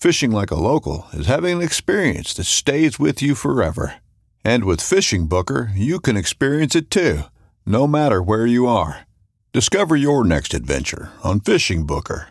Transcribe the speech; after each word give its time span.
Fishing 0.00 0.30
like 0.30 0.52
a 0.52 0.54
local 0.54 1.08
is 1.12 1.26
having 1.26 1.56
an 1.56 1.60
experience 1.60 2.32
that 2.34 2.44
stays 2.44 3.00
with 3.00 3.20
you 3.20 3.34
forever. 3.34 3.96
And 4.44 4.62
with 4.62 4.80
Fishing 4.80 5.26
Booker, 5.26 5.72
you 5.74 5.98
can 5.98 6.16
experience 6.16 6.76
it 6.76 6.88
too, 6.88 7.22
no 7.66 7.88
matter 7.88 8.22
where 8.22 8.46
you 8.46 8.68
are. 8.68 9.08
Discover 9.52 9.96
your 9.96 10.22
next 10.22 10.54
adventure 10.54 11.10
on 11.24 11.40
Fishing 11.40 11.84
Booker. 11.84 12.28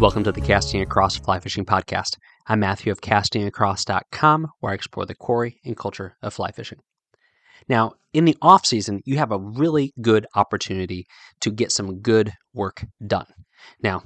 Welcome 0.00 0.24
to 0.24 0.32
the 0.32 0.42
Casting 0.44 0.80
Across 0.80 1.18
Fly 1.18 1.38
Fishing 1.38 1.64
Podcast. 1.64 2.16
I'm 2.48 2.58
Matthew 2.58 2.90
of 2.90 3.00
castingacross.com, 3.00 4.48
where 4.58 4.72
I 4.72 4.74
explore 4.74 5.06
the 5.06 5.14
quarry 5.14 5.60
and 5.64 5.76
culture 5.76 6.16
of 6.22 6.34
fly 6.34 6.50
fishing. 6.50 6.80
Now, 7.68 7.92
in 8.12 8.24
the 8.24 8.36
off 8.40 8.64
season, 8.64 9.00
you 9.04 9.18
have 9.18 9.32
a 9.32 9.38
really 9.38 9.92
good 10.00 10.26
opportunity 10.34 11.06
to 11.40 11.50
get 11.50 11.72
some 11.72 12.00
good 12.00 12.32
work 12.54 12.84
done. 13.06 13.26
Now, 13.82 14.02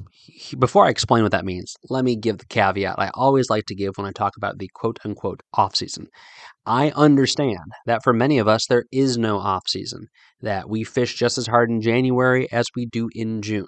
before 0.58 0.86
I 0.86 0.90
explain 0.90 1.22
what 1.22 1.32
that 1.32 1.44
means, 1.44 1.74
let 1.90 2.04
me 2.04 2.16
give 2.16 2.38
the 2.38 2.46
caveat 2.46 2.98
I 2.98 3.10
always 3.14 3.50
like 3.50 3.66
to 3.66 3.74
give 3.74 3.92
when 3.96 4.06
I 4.06 4.12
talk 4.12 4.32
about 4.36 4.58
the 4.58 4.70
quote 4.74 4.98
unquote 5.04 5.42
off 5.54 5.76
season. 5.76 6.06
I 6.64 6.90
understand 6.90 7.58
that 7.86 8.02
for 8.02 8.12
many 8.12 8.38
of 8.38 8.48
us, 8.48 8.66
there 8.68 8.84
is 8.90 9.18
no 9.18 9.38
off 9.38 9.64
season, 9.68 10.06
that 10.40 10.68
we 10.68 10.84
fish 10.84 11.14
just 11.14 11.36
as 11.36 11.46
hard 11.46 11.70
in 11.70 11.82
January 11.82 12.50
as 12.50 12.66
we 12.74 12.86
do 12.86 13.10
in 13.14 13.42
June. 13.42 13.66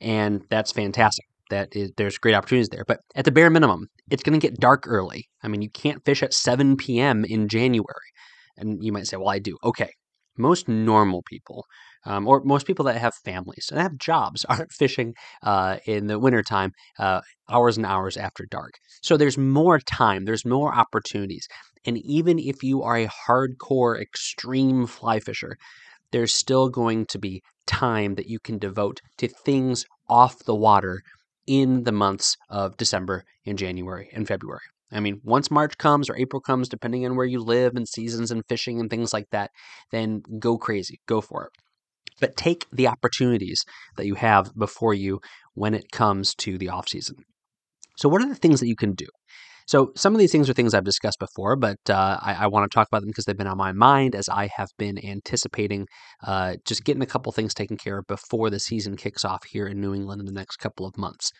And 0.00 0.42
that's 0.48 0.72
fantastic 0.72 1.26
that 1.50 1.74
is, 1.74 1.90
there's 1.96 2.18
great 2.18 2.34
opportunities 2.34 2.68
there. 2.68 2.84
But 2.86 3.00
at 3.14 3.24
the 3.24 3.32
bare 3.32 3.50
minimum, 3.50 3.88
it's 4.10 4.22
going 4.22 4.38
to 4.38 4.46
get 4.46 4.58
dark 4.58 4.84
early. 4.86 5.28
I 5.42 5.48
mean, 5.48 5.62
you 5.62 5.70
can't 5.70 6.04
fish 6.04 6.22
at 6.22 6.34
7 6.34 6.76
p.m. 6.76 7.24
in 7.24 7.48
January. 7.48 7.86
And 8.58 8.82
you 8.82 8.92
might 8.92 9.06
say, 9.06 9.16
well, 9.16 9.28
I 9.28 9.38
do. 9.38 9.56
Okay. 9.64 9.90
Most 10.36 10.68
normal 10.68 11.22
people, 11.26 11.64
um, 12.06 12.28
or 12.28 12.42
most 12.44 12.64
people 12.64 12.84
that 12.84 12.96
have 12.98 13.14
families 13.24 13.68
and 13.72 13.80
have 13.80 13.98
jobs, 13.98 14.44
aren't 14.48 14.70
fishing 14.70 15.14
uh, 15.42 15.78
in 15.84 16.06
the 16.06 16.18
wintertime 16.18 16.72
uh, 16.98 17.22
hours 17.50 17.76
and 17.76 17.86
hours 17.86 18.16
after 18.16 18.46
dark. 18.48 18.74
So 19.02 19.16
there's 19.16 19.36
more 19.36 19.80
time, 19.80 20.24
there's 20.24 20.44
more 20.44 20.72
opportunities. 20.72 21.48
And 21.84 21.98
even 21.98 22.38
if 22.38 22.62
you 22.62 22.82
are 22.82 22.96
a 22.96 23.08
hardcore, 23.08 24.00
extreme 24.00 24.86
fly 24.86 25.18
fisher, 25.18 25.56
there's 26.12 26.32
still 26.32 26.68
going 26.68 27.06
to 27.06 27.18
be 27.18 27.42
time 27.66 28.14
that 28.14 28.26
you 28.26 28.38
can 28.38 28.58
devote 28.58 29.00
to 29.18 29.28
things 29.28 29.84
off 30.08 30.44
the 30.44 30.54
water 30.54 31.02
in 31.46 31.84
the 31.84 31.92
months 31.92 32.36
of 32.48 32.76
December 32.76 33.24
and 33.46 33.58
January 33.58 34.08
and 34.12 34.26
February. 34.28 34.62
I 34.90 35.00
mean, 35.00 35.20
once 35.22 35.50
March 35.50 35.76
comes 35.78 36.08
or 36.08 36.16
April 36.16 36.40
comes, 36.40 36.68
depending 36.68 37.04
on 37.04 37.16
where 37.16 37.26
you 37.26 37.40
live 37.40 37.76
and 37.76 37.86
seasons 37.86 38.30
and 38.30 38.42
fishing 38.48 38.80
and 38.80 38.88
things 38.88 39.12
like 39.12 39.26
that, 39.30 39.50
then 39.90 40.22
go 40.38 40.56
crazy, 40.56 41.00
go 41.06 41.20
for 41.20 41.44
it. 41.44 41.50
But 42.20 42.36
take 42.36 42.66
the 42.72 42.88
opportunities 42.88 43.64
that 43.96 44.06
you 44.06 44.14
have 44.14 44.54
before 44.56 44.94
you 44.94 45.20
when 45.54 45.74
it 45.74 45.90
comes 45.92 46.34
to 46.36 46.58
the 46.58 46.68
off 46.68 46.88
season. 46.88 47.16
So, 47.96 48.08
what 48.08 48.22
are 48.22 48.28
the 48.28 48.34
things 48.34 48.60
that 48.60 48.68
you 48.68 48.76
can 48.76 48.94
do? 48.94 49.06
So, 49.66 49.92
some 49.94 50.14
of 50.14 50.18
these 50.18 50.32
things 50.32 50.48
are 50.48 50.54
things 50.54 50.72
I've 50.72 50.84
discussed 50.84 51.18
before, 51.18 51.54
but 51.54 51.78
uh, 51.90 52.18
I, 52.22 52.34
I 52.34 52.46
want 52.46 52.68
to 52.68 52.74
talk 52.74 52.88
about 52.88 53.00
them 53.00 53.10
because 53.10 53.26
they've 53.26 53.36
been 53.36 53.46
on 53.46 53.58
my 53.58 53.72
mind 53.72 54.14
as 54.14 54.28
I 54.28 54.48
have 54.56 54.70
been 54.78 55.04
anticipating 55.04 55.86
uh, 56.26 56.56
just 56.64 56.84
getting 56.84 57.02
a 57.02 57.06
couple 57.06 57.30
things 57.32 57.52
taken 57.52 57.76
care 57.76 57.98
of 57.98 58.06
before 58.06 58.50
the 58.50 58.60
season 58.60 58.96
kicks 58.96 59.24
off 59.24 59.44
here 59.44 59.66
in 59.66 59.80
New 59.80 59.94
England 59.94 60.20
in 60.20 60.26
the 60.26 60.32
next 60.32 60.56
couple 60.56 60.86
of 60.86 60.96
months. 60.96 61.32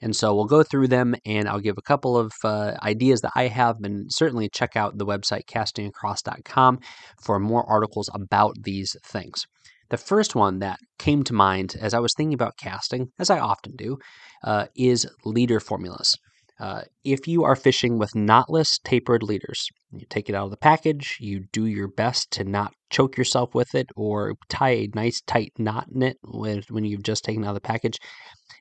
And 0.00 0.14
so 0.14 0.34
we'll 0.34 0.46
go 0.46 0.62
through 0.62 0.88
them 0.88 1.14
and 1.26 1.48
I'll 1.48 1.60
give 1.60 1.78
a 1.78 1.82
couple 1.82 2.16
of 2.16 2.32
uh, 2.44 2.74
ideas 2.82 3.20
that 3.22 3.32
I 3.34 3.48
have, 3.48 3.76
and 3.82 4.06
certainly 4.12 4.48
check 4.48 4.76
out 4.76 4.98
the 4.98 5.06
website 5.06 5.46
castingacross.com 5.50 6.78
for 7.22 7.40
more 7.40 7.68
articles 7.68 8.08
about 8.14 8.54
these 8.62 8.94
things. 9.04 9.44
The 9.90 9.96
first 9.96 10.34
one 10.34 10.58
that 10.58 10.78
came 10.98 11.24
to 11.24 11.32
mind 11.32 11.74
as 11.80 11.94
I 11.94 11.98
was 11.98 12.12
thinking 12.16 12.34
about 12.34 12.58
casting, 12.58 13.08
as 13.18 13.30
I 13.30 13.38
often 13.38 13.72
do, 13.76 13.98
uh, 14.44 14.66
is 14.76 15.06
leader 15.24 15.60
formulas. 15.60 16.14
Uh, 16.60 16.82
if 17.04 17.28
you 17.28 17.44
are 17.44 17.54
fishing 17.54 17.98
with 17.98 18.10
knotless 18.14 18.80
tapered 18.82 19.22
leaders, 19.22 19.68
you 19.92 20.04
take 20.10 20.28
it 20.28 20.34
out 20.34 20.46
of 20.46 20.50
the 20.50 20.56
package, 20.56 21.16
you 21.20 21.44
do 21.52 21.66
your 21.66 21.86
best 21.86 22.32
to 22.32 22.42
not 22.42 22.72
choke 22.90 23.16
yourself 23.16 23.54
with 23.54 23.74
it 23.74 23.86
or 23.94 24.34
tie 24.48 24.70
a 24.70 24.88
nice 24.94 25.20
tight 25.26 25.52
knot 25.56 25.86
in 25.94 26.02
it 26.02 26.16
when, 26.24 26.62
when 26.68 26.84
you've 26.84 27.04
just 27.04 27.24
taken 27.24 27.44
out 27.44 27.50
of 27.50 27.54
the 27.54 27.60
package, 27.60 27.98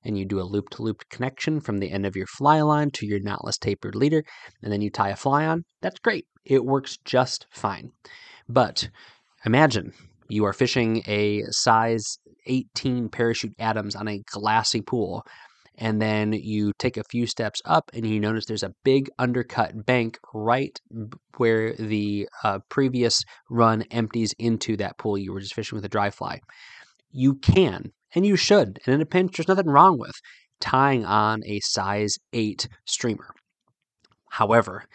and 0.04 0.18
you 0.18 0.26
do 0.26 0.40
a 0.40 0.44
loop 0.44 0.70
to 0.72 0.82
loop 0.82 1.04
connection 1.10 1.60
from 1.60 1.80
the 1.80 1.92
end 1.92 2.06
of 2.06 2.16
your 2.16 2.28
fly 2.28 2.62
line 2.62 2.92
to 2.92 3.06
your 3.06 3.20
knotless 3.20 3.60
tapered 3.60 3.96
leader, 3.96 4.24
and 4.62 4.72
then 4.72 4.82
you 4.82 4.90
tie 4.90 5.10
a 5.10 5.16
fly 5.16 5.46
on, 5.46 5.64
that's 5.82 6.00
great. 6.00 6.26
It 6.46 6.66
works 6.66 6.98
just 7.04 7.48
fine. 7.52 7.92
But 8.48 8.90
imagine 9.46 9.94
you 10.30 10.46
are 10.46 10.54
fishing 10.54 11.04
a 11.08 11.44
size 11.50 12.18
18 12.46 13.10
parachute 13.10 13.54
Adams 13.60 13.96
on 13.96 14.08
a 14.08 14.22
glassy 14.32 14.82
pool 14.82 15.24
and 15.78 16.02
then 16.02 16.34
you 16.34 16.74
take 16.80 16.98
a 16.98 17.04
few 17.04 17.28
steps 17.28 17.62
up 17.66 17.92
and 17.94 18.06
you 18.06 18.20
notice 18.20 18.46
there's 18.46 18.64
a 18.64 18.74
big 18.84 19.10
undercut 19.20 19.86
bank 19.86 20.18
right 20.34 20.80
where 21.38 21.74
the 21.76 22.28
uh, 22.44 22.60
previous 22.70 23.22
run 23.50 23.84
empties 23.92 24.34
into 24.40 24.76
that 24.78 24.98
pool 24.98 25.18
you 25.18 25.32
were 25.32 25.40
just 25.40 25.54
fishing 25.54 25.76
with 25.76 25.86
a 25.86 25.90
dry 25.90 26.10
fly. 26.10 26.40
You 27.12 27.36
can, 27.36 27.92
and 28.16 28.26
you 28.26 28.36
should, 28.36 28.80
and 28.86 28.96
in 28.96 29.02
a 29.02 29.06
pinch, 29.06 29.38
there's 29.38 29.48
nothing 29.48 29.68
wrong 29.68 29.98
with 29.98 30.16
tying 30.60 31.06
on 31.06 31.44
a 31.46 31.60
size 31.62 32.18
8 32.34 32.68
streamer. 32.86 33.34
However, 34.32 34.86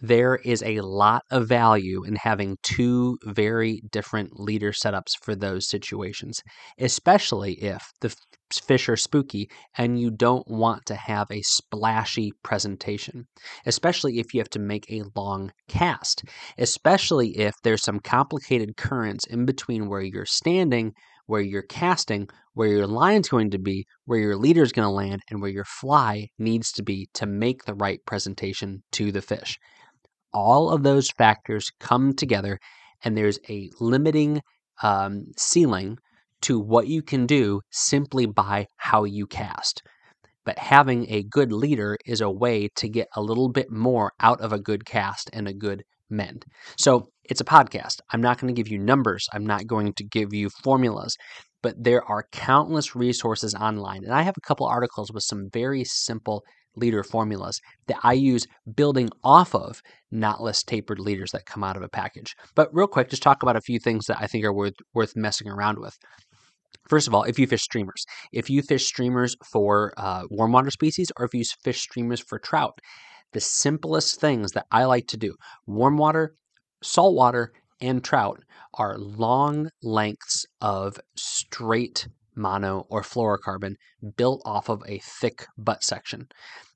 there 0.00 0.34
is 0.34 0.62
a 0.64 0.80
lot 0.80 1.22
of 1.30 1.46
value 1.46 2.02
in 2.02 2.16
having 2.16 2.56
two 2.62 3.16
very 3.24 3.80
different 3.92 4.38
leader 4.38 4.72
setups 4.72 5.12
for 5.22 5.36
those 5.36 5.68
situations, 5.68 6.42
especially 6.78 7.52
if 7.62 7.92
the 8.00 8.12
fish 8.52 8.88
are 8.88 8.96
spooky 8.96 9.48
and 9.78 10.00
you 10.00 10.10
don't 10.10 10.46
want 10.48 10.84
to 10.86 10.96
have 10.96 11.30
a 11.30 11.40
splashy 11.42 12.32
presentation, 12.42 13.26
especially 13.64 14.18
if 14.18 14.34
you 14.34 14.40
have 14.40 14.50
to 14.50 14.58
make 14.58 14.90
a 14.90 15.04
long 15.14 15.52
cast, 15.68 16.24
especially 16.58 17.38
if 17.38 17.54
there's 17.62 17.84
some 17.84 18.00
complicated 18.00 18.76
currents 18.76 19.24
in 19.26 19.46
between 19.46 19.88
where 19.88 20.02
you're 20.02 20.26
standing, 20.26 20.92
where 21.26 21.40
you're 21.40 21.62
casting, 21.62 22.28
where 22.54 22.68
your 22.68 22.86
line's 22.86 23.28
going 23.28 23.50
to 23.50 23.58
be, 23.58 23.86
where 24.06 24.18
your 24.18 24.36
leader's 24.36 24.72
going 24.72 24.86
to 24.86 24.90
land, 24.92 25.22
and 25.30 25.40
where 25.40 25.50
your 25.50 25.64
fly 25.64 26.28
needs 26.38 26.72
to 26.72 26.82
be 26.82 27.08
to 27.14 27.26
make 27.26 27.64
the 27.64 27.74
right 27.74 28.00
presentation 28.06 28.82
to 28.92 29.12
the 29.12 29.22
fish. 29.22 29.58
All 30.32 30.70
of 30.70 30.82
those 30.82 31.10
factors 31.10 31.70
come 31.80 32.14
together, 32.14 32.58
and 33.04 33.16
there's 33.16 33.38
a 33.48 33.70
limiting 33.80 34.42
um, 34.82 35.26
ceiling 35.36 35.98
to 36.42 36.58
what 36.60 36.88
you 36.88 37.02
can 37.02 37.26
do 37.26 37.60
simply 37.70 38.26
by 38.26 38.66
how 38.76 39.04
you 39.04 39.26
cast. 39.26 39.82
but 40.44 40.58
having 40.58 41.06
a 41.10 41.22
good 41.24 41.52
leader 41.52 41.96
is 42.06 42.20
a 42.20 42.30
way 42.30 42.68
to 42.76 42.88
get 42.88 43.08
a 43.14 43.22
little 43.22 43.48
bit 43.48 43.70
more 43.70 44.12
out 44.20 44.40
of 44.40 44.52
a 44.52 44.58
good 44.58 44.84
cast 44.84 45.30
and 45.32 45.46
a 45.48 45.52
good 45.54 45.84
So 46.76 47.08
it's 47.24 47.40
a 47.40 47.44
podcast. 47.44 48.00
I'm 48.12 48.20
not 48.20 48.38
going 48.38 48.54
to 48.54 48.58
give 48.58 48.70
you 48.70 48.78
numbers, 48.78 49.28
I'm 49.32 49.46
not 49.46 49.66
going 49.66 49.92
to 49.94 50.04
give 50.04 50.32
you 50.32 50.50
formulas, 50.62 51.16
but 51.62 51.74
there 51.82 52.04
are 52.04 52.26
countless 52.32 52.94
resources 52.94 53.54
online. 53.54 54.04
And 54.04 54.14
I 54.14 54.22
have 54.22 54.34
a 54.36 54.46
couple 54.46 54.66
articles 54.66 55.12
with 55.12 55.22
some 55.22 55.48
very 55.52 55.84
simple 55.84 56.42
leader 56.76 57.02
formulas 57.02 57.60
that 57.86 57.98
I 58.02 58.14
use 58.14 58.46
building 58.74 59.10
off 59.22 59.54
of 59.54 59.82
knotless 60.12 60.64
tapered 60.64 60.98
leaders 60.98 61.30
that 61.32 61.46
come 61.46 61.62
out 61.62 61.76
of 61.76 61.82
a 61.82 61.88
package. 61.88 62.34
But 62.54 62.68
real 62.72 62.86
quick, 62.86 63.10
just 63.10 63.22
talk 63.22 63.42
about 63.42 63.56
a 63.56 63.60
few 63.60 63.78
things 63.78 64.06
that 64.06 64.18
I 64.20 64.26
think 64.26 64.44
are 64.44 64.54
worth 64.54 64.74
worth 64.94 65.14
messing 65.16 65.48
around 65.48 65.78
with. 65.78 65.96
First 66.88 67.06
of 67.06 67.14
all, 67.14 67.22
if 67.24 67.38
you 67.38 67.46
fish 67.46 67.62
streamers, 67.62 68.04
if 68.32 68.50
you 68.50 68.62
fish 68.62 68.86
streamers 68.86 69.36
for 69.50 69.92
uh, 69.96 70.24
warm 70.30 70.52
water 70.52 70.70
species 70.70 71.12
or 71.16 71.24
if 71.24 71.34
you 71.34 71.44
fish 71.62 71.80
streamers 71.80 72.20
for 72.20 72.38
trout, 72.38 72.78
the 73.32 73.40
simplest 73.40 74.20
things 74.20 74.52
that 74.52 74.66
I 74.70 74.84
like 74.84 75.06
to 75.08 75.16
do 75.16 75.34
warm 75.66 75.96
water, 75.96 76.34
salt 76.82 77.14
water, 77.14 77.52
and 77.80 78.02
trout 78.02 78.40
are 78.74 78.98
long 78.98 79.68
lengths 79.82 80.46
of 80.60 80.98
straight 81.16 82.08
mono 82.34 82.86
or 82.88 83.02
fluorocarbon 83.02 83.74
built 84.16 84.40
off 84.44 84.68
of 84.68 84.82
a 84.86 85.00
thick 85.00 85.46
butt 85.58 85.82
section. 85.82 86.28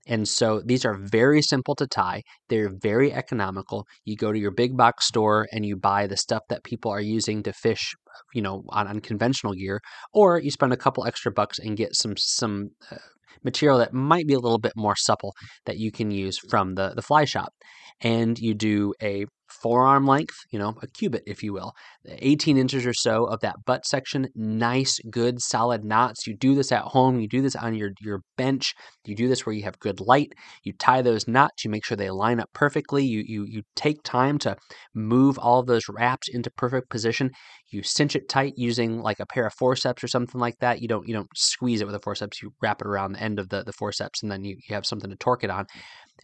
And 0.08 0.28
so 0.28 0.62
these 0.64 0.84
are 0.84 0.94
very 0.94 1.42
simple 1.42 1.74
to 1.76 1.86
tie. 1.86 2.22
They're 2.48 2.70
very 2.70 3.12
economical. 3.12 3.86
You 4.04 4.16
go 4.16 4.32
to 4.32 4.38
your 4.38 4.52
big 4.52 4.76
box 4.76 5.06
store 5.06 5.48
and 5.52 5.66
you 5.66 5.76
buy 5.76 6.06
the 6.06 6.16
stuff 6.16 6.42
that 6.48 6.62
people 6.62 6.92
are 6.92 7.00
using 7.00 7.42
to 7.42 7.52
fish, 7.52 7.94
you 8.32 8.40
know, 8.40 8.62
on, 8.68 8.86
on 8.86 9.00
conventional 9.00 9.54
gear, 9.54 9.80
or 10.14 10.38
you 10.38 10.50
spend 10.50 10.72
a 10.72 10.76
couple 10.76 11.04
extra 11.04 11.32
bucks 11.32 11.58
and 11.58 11.76
get 11.76 11.96
some 11.96 12.16
some 12.16 12.70
uh, 12.90 12.96
material 13.42 13.78
that 13.78 13.92
might 13.92 14.26
be 14.26 14.34
a 14.34 14.38
little 14.38 14.58
bit 14.58 14.72
more 14.76 14.96
supple 14.96 15.34
that 15.64 15.78
you 15.78 15.90
can 15.90 16.10
use 16.10 16.38
from 16.38 16.74
the 16.74 16.92
the 16.94 17.02
fly 17.02 17.24
shop. 17.24 17.52
And 18.00 18.38
you 18.38 18.54
do 18.54 18.94
a 19.02 19.26
forearm 19.62 20.06
length, 20.06 20.36
you 20.50 20.58
know, 20.58 20.74
a 20.82 20.86
cubit, 20.86 21.22
if 21.26 21.42
you 21.42 21.52
will, 21.52 21.72
18 22.06 22.56
inches 22.56 22.86
or 22.86 22.94
so 22.94 23.24
of 23.24 23.40
that 23.40 23.56
butt 23.64 23.86
section, 23.86 24.28
nice, 24.34 24.98
good, 25.10 25.40
solid 25.40 25.84
knots. 25.84 26.26
You 26.26 26.36
do 26.36 26.54
this 26.54 26.72
at 26.72 26.82
home, 26.82 27.20
you 27.20 27.28
do 27.28 27.42
this 27.42 27.56
on 27.56 27.74
your, 27.74 27.90
your 28.00 28.20
bench, 28.36 28.74
you 29.04 29.14
do 29.14 29.28
this 29.28 29.44
where 29.44 29.54
you 29.54 29.64
have 29.64 29.78
good 29.78 30.00
light, 30.00 30.32
you 30.62 30.72
tie 30.72 31.02
those 31.02 31.28
knots, 31.28 31.64
you 31.64 31.70
make 31.70 31.84
sure 31.84 31.96
they 31.96 32.10
line 32.10 32.40
up 32.40 32.50
perfectly, 32.52 33.04
you, 33.04 33.22
you, 33.26 33.44
you 33.48 33.62
take 33.74 34.02
time 34.02 34.38
to 34.38 34.56
move 34.94 35.38
all 35.38 35.60
of 35.60 35.66
those 35.66 35.84
wraps 35.88 36.28
into 36.28 36.50
perfect 36.50 36.90
position, 36.90 37.30
you 37.70 37.82
cinch 37.82 38.14
it 38.14 38.28
tight 38.28 38.54
using 38.56 39.00
like 39.00 39.20
a 39.20 39.26
pair 39.26 39.46
of 39.46 39.54
forceps 39.54 40.04
or 40.04 40.08
something 40.08 40.40
like 40.40 40.56
that. 40.60 40.80
You 40.80 40.88
don't, 40.88 41.06
you 41.06 41.14
don't 41.14 41.28
squeeze 41.34 41.80
it 41.80 41.86
with 41.86 41.96
a 41.96 42.00
forceps, 42.00 42.42
you 42.42 42.52
wrap 42.62 42.80
it 42.80 42.86
around 42.86 43.12
the 43.12 43.22
end 43.22 43.38
of 43.38 43.48
the, 43.48 43.64
the 43.64 43.72
forceps 43.72 44.22
and 44.22 44.30
then 44.30 44.44
you, 44.44 44.56
you 44.68 44.74
have 44.74 44.86
something 44.86 45.10
to 45.10 45.16
torque 45.16 45.44
it 45.44 45.50
on 45.50 45.66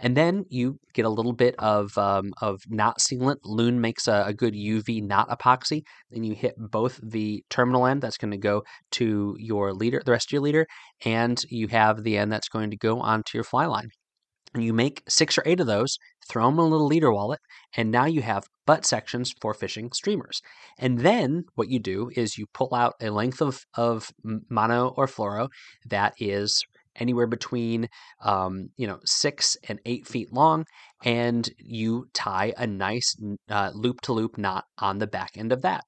and 0.01 0.17
then 0.17 0.45
you 0.49 0.79
get 0.95 1.05
a 1.05 1.11
little 1.11 1.33
bit 1.33 1.55
of 1.59 1.97
um, 1.99 2.33
of 2.41 2.63
knot 2.69 2.99
sealant. 2.99 3.37
Loon 3.45 3.81
makes 3.81 4.09
a, 4.09 4.25
a, 4.27 4.35
good 4.35 4.55
UV 4.55 5.03
knot 5.03 5.29
epoxy. 5.29 5.83
Then 6.11 6.25
you 6.25 6.35
hit 6.35 6.55
both 6.57 6.99
the 7.03 7.45
terminal 7.51 7.87
end 7.87 8.03
that's 8.03 8.19
going 8.19 8.31
to 8.31 8.39
go 8.39 8.63
to 8.93 9.37
your 9.39 9.73
leader, 9.73 10.03
the 10.05 10.13
rest 10.13 10.29
of 10.29 10.33
your 10.33 10.43
leader, 10.43 10.67
and 11.05 11.43
you 11.51 11.69
have 11.69 12.03
the 12.03 12.17
end 12.17 12.33
that's 12.33 12.49
going 12.49 12.71
to 12.71 12.77
go 12.77 13.01
onto 13.01 13.37
your 13.37 13.45
fly 13.45 13.67
line. 13.67 13.91
And 14.55 14.63
you 14.63 14.75
make 14.75 15.03
six 15.09 15.39
or 15.39 15.43
eight 15.47 15.61
of 15.61 15.67
those, 15.67 15.97
throw 16.29 16.45
them 16.45 16.55
in 16.55 16.61
a 16.61 16.69
little 16.69 16.87
leader 16.87 17.11
wallet, 17.11 17.41
and 17.75 17.91
now 17.91 18.05
you 18.05 18.21
have 18.21 18.45
butt 18.67 18.85
sections 18.85 19.33
for 19.41 19.55
fishing 19.55 19.91
streamers. 19.93 20.43
And 20.79 21.01
then 21.01 21.45
what 21.55 21.69
you 21.69 21.79
do 21.79 22.11
is 22.15 22.37
you 22.37 22.47
pull 22.53 22.75
out 22.75 22.95
a 23.01 23.09
length 23.11 23.41
of, 23.41 23.65
of 23.75 24.11
mono 24.51 24.89
or 24.89 25.07
fluoro 25.07 25.49
that 25.87 26.13
is 26.19 26.63
anywhere 26.97 27.27
between 27.27 27.89
um, 28.25 28.69
you 28.77 28.87
know 28.87 28.99
six 29.05 29.57
and 29.69 29.81
eight 29.87 30.07
feet 30.07 30.33
long, 30.33 30.65
and 31.05 31.49
you 31.59 32.07
tie 32.15 32.53
a 32.57 32.67
nice 32.67 33.17
loop 33.75 34.01
to 34.03 34.13
loop 34.13 34.39
knot 34.39 34.65
on 34.79 34.99
the 34.99 35.07
back 35.07 35.33
end 35.37 35.53
of 35.53 35.63
that. 35.63 35.85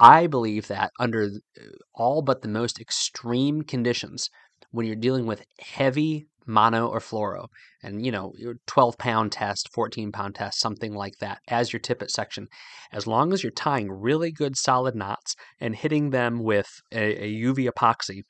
I 0.00 0.26
believe 0.26 0.68
that 0.68 0.92
under 0.98 1.24
uh, 1.24 1.62
all 1.94 2.22
but 2.22 2.40
the 2.42 2.48
most 2.48 2.80
extreme 2.80 3.62
conditions, 3.62 4.30
when 4.70 4.86
you're 4.86 4.96
dealing 4.96 5.26
with 5.26 5.44
heavy 5.60 6.26
mono 6.46 6.88
or 6.88 7.00
fluoro, 7.00 7.48
and 7.82 8.04
you 8.04 8.10
know 8.10 8.32
your 8.36 8.54
12 8.66 8.96
pound 8.98 9.32
test, 9.32 9.68
14 9.72 10.10
pound 10.10 10.34
test, 10.34 10.58
something 10.58 10.94
like 10.94 11.18
that, 11.20 11.40
as 11.48 11.72
your 11.72 11.80
tippet 11.80 12.10
section, 12.10 12.48
as 12.92 13.06
long 13.06 13.32
as 13.32 13.42
you're 13.42 13.52
tying 13.52 13.90
really 13.90 14.32
good 14.32 14.56
solid 14.56 14.94
knots 14.94 15.36
and 15.60 15.76
hitting 15.76 16.10
them 16.10 16.42
with 16.42 16.68
a, 16.92 17.24
a 17.24 17.42
UV 17.42 17.68
epoxy 17.70 18.22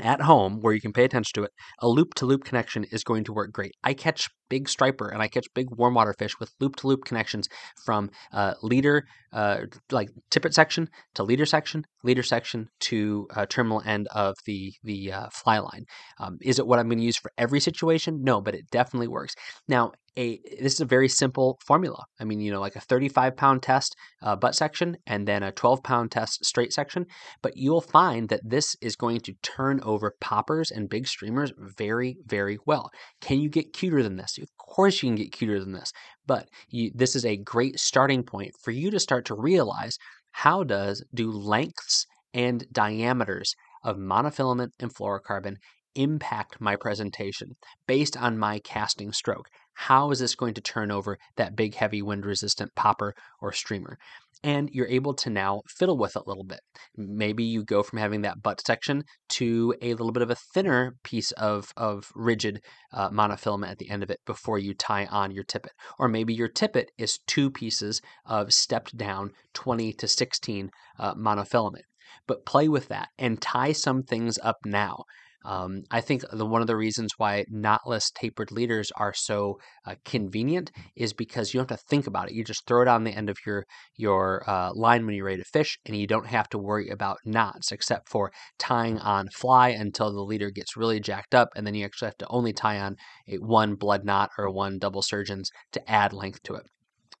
at 0.00 0.22
home 0.22 0.60
where 0.60 0.72
you 0.72 0.80
can 0.80 0.92
pay 0.92 1.04
attention 1.04 1.32
to 1.34 1.42
it, 1.44 1.52
a 1.80 1.88
loop 1.88 2.14
to 2.14 2.26
loop 2.26 2.44
connection 2.44 2.84
is 2.84 3.04
going 3.04 3.24
to 3.24 3.32
work 3.32 3.52
great. 3.52 3.72
I 3.82 3.94
catch 3.94 4.28
big 4.48 4.68
striper 4.68 5.08
and 5.08 5.22
I 5.22 5.28
catch 5.28 5.46
big 5.54 5.68
warm 5.70 5.94
water 5.94 6.14
fish 6.18 6.38
with 6.40 6.52
loop 6.60 6.76
to 6.76 6.86
loop 6.86 7.04
connections 7.04 7.48
from 7.84 8.10
uh, 8.32 8.54
leader, 8.62 9.04
uh, 9.32 9.60
like 9.90 10.10
tippet 10.30 10.54
section 10.54 10.88
to 11.14 11.22
leader 11.22 11.46
section, 11.46 11.84
leader 12.02 12.22
section 12.22 12.68
to 12.80 13.26
uh, 13.34 13.46
terminal 13.46 13.82
end 13.84 14.08
of 14.08 14.34
the 14.46 14.72
the 14.82 15.12
uh, 15.12 15.28
fly 15.32 15.58
line. 15.58 15.84
Um, 16.18 16.38
is 16.40 16.58
it 16.58 16.66
what 16.66 16.78
I'm 16.78 16.88
going 16.88 16.98
to 16.98 17.04
use 17.04 17.18
for 17.18 17.32
every 17.36 17.60
situation? 17.60 18.22
No, 18.22 18.40
but 18.40 18.54
it 18.54 18.70
definitely 18.70 19.08
works. 19.08 19.34
Now, 19.68 19.92
a 20.18 20.40
this 20.60 20.74
is 20.74 20.80
a 20.80 20.84
very 20.84 21.08
simple 21.08 21.58
formula. 21.64 22.04
I 22.20 22.24
mean, 22.24 22.40
you 22.40 22.50
know, 22.50 22.60
like 22.60 22.76
a 22.76 22.80
35 22.80 23.36
pound 23.36 23.62
test 23.62 23.96
uh, 24.20 24.36
butt 24.36 24.54
section 24.54 24.96
and 25.06 25.26
then 25.26 25.42
a 25.42 25.52
12 25.52 25.82
pound 25.82 26.10
test 26.10 26.44
straight 26.44 26.72
section. 26.72 27.06
But 27.40 27.56
you'll 27.56 27.80
find 27.80 28.28
that 28.28 28.40
this 28.44 28.76
is 28.82 28.96
going 28.96 29.20
to 29.20 29.34
turn 29.42 29.80
over 29.82 30.14
poppers 30.20 30.70
and 30.70 30.90
big 30.90 31.06
streamers 31.06 31.52
very, 31.56 32.18
very 32.26 32.58
well. 32.66 32.90
Can 33.20 33.40
you 33.40 33.48
get 33.48 33.72
cuter 33.72 34.02
than 34.02 34.16
this? 34.16 34.36
Of 34.38 34.48
course, 34.58 35.02
you 35.02 35.08
can 35.08 35.16
get 35.16 35.32
cuter 35.32 35.60
than 35.60 35.72
this. 35.72 35.92
But 36.26 36.48
you, 36.68 36.90
this 36.94 37.14
is 37.14 37.24
a 37.24 37.36
great 37.36 37.78
starting 37.78 38.24
point 38.24 38.52
for 38.60 38.72
you 38.72 38.90
to 38.90 39.00
start 39.00 39.24
to 39.26 39.34
realize 39.34 39.98
how 40.32 40.64
does 40.64 41.04
do 41.14 41.30
lengths 41.30 42.06
and 42.34 42.66
diameters 42.72 43.54
of 43.84 43.96
monofilament 43.96 44.70
and 44.80 44.92
fluorocarbon 44.92 45.56
impact 45.98 46.60
my 46.60 46.76
presentation 46.76 47.56
based 47.86 48.16
on 48.16 48.38
my 48.38 48.58
casting 48.60 49.12
stroke? 49.12 49.48
how 49.78 50.10
is 50.10 50.18
this 50.18 50.34
going 50.34 50.54
to 50.54 50.60
turn 50.60 50.90
over 50.90 51.18
that 51.36 51.54
big, 51.54 51.72
heavy, 51.76 52.02
wind 52.02 52.26
resistant 52.26 52.74
popper 52.74 53.14
or 53.40 53.52
streamer? 53.52 53.96
And 54.42 54.68
you're 54.72 54.88
able 54.88 55.14
to 55.14 55.30
now 55.30 55.62
fiddle 55.68 55.96
with 55.96 56.16
it 56.16 56.22
a 56.26 56.28
little 56.28 56.42
bit. 56.42 56.58
Maybe 56.96 57.44
you 57.44 57.62
go 57.62 57.84
from 57.84 58.00
having 58.00 58.22
that 58.22 58.42
butt 58.42 58.60
section 58.66 59.04
to 59.30 59.76
a 59.80 59.90
little 59.90 60.10
bit 60.10 60.24
of 60.24 60.32
a 60.32 60.36
thinner 60.52 60.96
piece 61.04 61.30
of, 61.32 61.72
of 61.76 62.10
rigid 62.16 62.60
uh, 62.92 63.10
monofilament 63.10 63.70
at 63.70 63.78
the 63.78 63.88
end 63.88 64.02
of 64.02 64.10
it 64.10 64.18
before 64.26 64.58
you 64.58 64.74
tie 64.74 65.06
on 65.06 65.30
your 65.30 65.44
tippet. 65.44 65.72
Or 65.96 66.08
maybe 66.08 66.34
your 66.34 66.48
tippet 66.48 66.90
is 66.98 67.20
two 67.28 67.48
pieces 67.48 68.02
of 68.26 68.52
stepped 68.52 68.96
down 68.96 69.30
20 69.54 69.92
to 69.92 70.08
16 70.08 70.70
uh, 70.98 71.14
monofilament. 71.14 71.82
But 72.26 72.44
play 72.44 72.66
with 72.66 72.88
that 72.88 73.10
and 73.16 73.40
tie 73.40 73.72
some 73.72 74.02
things 74.02 74.40
up 74.42 74.56
now. 74.64 75.04
Um, 75.44 75.82
I 75.90 76.00
think 76.00 76.24
the, 76.30 76.44
one 76.44 76.60
of 76.60 76.66
the 76.66 76.76
reasons 76.76 77.12
why 77.16 77.44
knotless 77.52 78.12
tapered 78.12 78.50
leaders 78.50 78.90
are 78.96 79.14
so 79.14 79.58
uh, 79.86 79.94
convenient 80.04 80.70
is 80.96 81.12
because 81.12 81.54
you 81.54 81.58
don't 81.58 81.70
have 81.70 81.78
to 81.78 81.84
think 81.88 82.06
about 82.06 82.28
it. 82.28 82.34
You 82.34 82.44
just 82.44 82.66
throw 82.66 82.82
it 82.82 82.88
on 82.88 83.04
the 83.04 83.12
end 83.12 83.30
of 83.30 83.36
your 83.46 83.64
your 83.96 84.42
uh, 84.48 84.72
line 84.74 85.06
when 85.06 85.14
you're 85.14 85.26
ready 85.26 85.42
to 85.42 85.48
fish, 85.48 85.78
and 85.86 85.96
you 85.96 86.06
don't 86.06 86.26
have 86.26 86.48
to 86.50 86.58
worry 86.58 86.88
about 86.88 87.18
knots 87.24 87.72
except 87.72 88.08
for 88.08 88.32
tying 88.58 88.98
on 88.98 89.28
fly 89.28 89.68
until 89.68 90.12
the 90.12 90.20
leader 90.22 90.50
gets 90.50 90.76
really 90.76 91.00
jacked 91.00 91.34
up, 91.34 91.48
and 91.54 91.66
then 91.66 91.74
you 91.74 91.84
actually 91.84 92.06
have 92.06 92.18
to 92.18 92.26
only 92.28 92.52
tie 92.52 92.78
on 92.78 92.96
a 93.28 93.36
one 93.36 93.74
blood 93.74 94.04
knot 94.04 94.30
or 94.38 94.50
one 94.50 94.78
double 94.78 95.02
surgeons 95.02 95.50
to 95.72 95.90
add 95.90 96.12
length 96.12 96.42
to 96.42 96.54
it. 96.54 96.64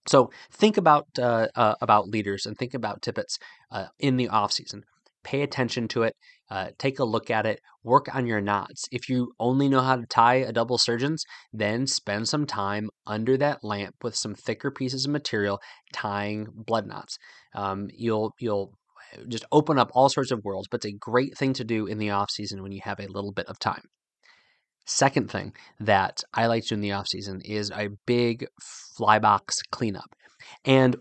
So 0.08 0.30
think 0.50 0.76
about 0.76 1.06
uh, 1.18 1.48
uh, 1.54 1.74
about 1.80 2.08
leaders 2.08 2.46
and 2.46 2.56
think 2.56 2.74
about 2.74 3.02
tippets 3.02 3.38
uh, 3.70 3.86
in 3.98 4.16
the 4.16 4.28
off 4.28 4.52
season. 4.52 4.84
Pay 5.24 5.42
attention 5.42 5.88
to 5.88 6.02
it 6.04 6.14
uh, 6.50 6.68
take 6.78 6.98
a 6.98 7.04
look 7.04 7.30
at 7.30 7.46
it, 7.46 7.60
work 7.82 8.14
on 8.14 8.26
your 8.26 8.40
knots. 8.40 8.84
If 8.90 9.08
you 9.08 9.32
only 9.38 9.68
know 9.68 9.80
how 9.80 9.96
to 9.96 10.06
tie 10.06 10.36
a 10.36 10.52
double 10.52 10.78
surgeons, 10.78 11.24
then 11.52 11.86
spend 11.86 12.28
some 12.28 12.46
time 12.46 12.88
under 13.06 13.36
that 13.36 13.62
lamp 13.62 13.96
with 14.02 14.16
some 14.16 14.34
thicker 14.34 14.70
pieces 14.70 15.04
of 15.04 15.10
material 15.10 15.60
tying 15.92 16.46
blood 16.54 16.86
knots. 16.86 17.18
Um, 17.54 17.88
you'll 17.92 18.32
you'll 18.38 18.72
uh, 19.14 19.24
just 19.28 19.44
open 19.52 19.78
up 19.78 19.90
all 19.94 20.08
sorts 20.08 20.30
of 20.30 20.44
worlds, 20.44 20.68
but 20.70 20.84
it's 20.84 20.94
a 20.94 20.98
great 20.98 21.36
thing 21.36 21.52
to 21.54 21.64
do 21.64 21.86
in 21.86 21.98
the 21.98 22.10
off 22.10 22.30
season 22.30 22.62
when 22.62 22.72
you 22.72 22.80
have 22.84 23.00
a 23.00 23.08
little 23.08 23.32
bit 23.32 23.46
of 23.46 23.58
time. 23.58 23.82
Second 24.86 25.30
thing 25.30 25.52
that 25.78 26.22
I 26.32 26.46
like 26.46 26.62
to 26.64 26.68
do 26.70 26.74
in 26.76 26.80
the 26.80 26.92
off 26.92 27.08
season 27.08 27.42
is 27.44 27.70
a 27.70 27.90
big 28.06 28.46
fly 28.96 29.18
box 29.18 29.58
cleanup. 29.70 30.14
And 30.64 30.96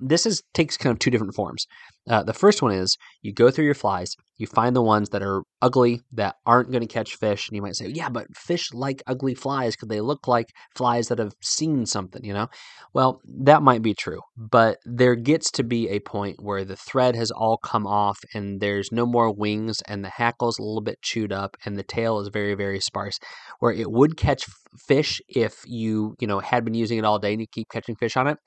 this 0.00 0.26
is 0.26 0.42
takes 0.54 0.76
kind 0.76 0.92
of 0.92 0.98
two 0.98 1.10
different 1.10 1.34
forms. 1.34 1.66
Uh, 2.08 2.22
the 2.22 2.34
first 2.34 2.62
one 2.62 2.72
is 2.72 2.96
you 3.22 3.32
go 3.32 3.50
through 3.50 3.64
your 3.64 3.74
flies, 3.74 4.16
you 4.36 4.46
find 4.46 4.74
the 4.74 4.82
ones 4.82 5.10
that 5.10 5.22
are 5.22 5.42
ugly, 5.62 6.00
that 6.12 6.36
aren't 6.46 6.72
going 6.72 6.80
to 6.80 6.92
catch 6.92 7.14
fish, 7.14 7.48
and 7.48 7.54
you 7.54 7.62
might 7.62 7.76
say, 7.76 7.86
yeah, 7.86 8.08
but 8.08 8.26
fish 8.34 8.72
like 8.72 9.02
ugly 9.06 9.34
flies 9.34 9.76
because 9.76 9.88
they 9.88 10.00
look 10.00 10.26
like 10.26 10.46
flies 10.74 11.08
that 11.08 11.18
have 11.18 11.34
seen 11.40 11.86
something, 11.86 12.24
you 12.24 12.32
know? 12.32 12.48
Well, 12.94 13.20
that 13.42 13.62
might 13.62 13.82
be 13.82 13.94
true, 13.94 14.20
but 14.36 14.78
there 14.84 15.14
gets 15.14 15.50
to 15.52 15.62
be 15.62 15.88
a 15.88 16.00
point 16.00 16.42
where 16.42 16.64
the 16.64 16.76
thread 16.76 17.14
has 17.14 17.30
all 17.30 17.58
come 17.58 17.86
off 17.86 18.18
and 18.34 18.60
there's 18.60 18.90
no 18.90 19.06
more 19.06 19.32
wings 19.32 19.82
and 19.86 20.04
the 20.04 20.10
hackle's 20.10 20.58
a 20.58 20.62
little 20.62 20.80
bit 20.80 21.02
chewed 21.02 21.32
up 21.32 21.56
and 21.64 21.76
the 21.76 21.84
tail 21.84 22.18
is 22.18 22.28
very, 22.28 22.54
very 22.54 22.80
sparse, 22.80 23.18
where 23.60 23.72
it 23.72 23.90
would 23.90 24.16
catch 24.16 24.46
fish 24.88 25.20
if 25.28 25.62
you, 25.66 26.16
you 26.18 26.26
know, 26.26 26.40
had 26.40 26.64
been 26.64 26.74
using 26.74 26.98
it 26.98 27.04
all 27.04 27.18
day 27.18 27.32
and 27.32 27.40
you 27.40 27.46
keep 27.52 27.68
catching 27.68 27.94
fish 27.94 28.16
on 28.16 28.26
it 28.26 28.38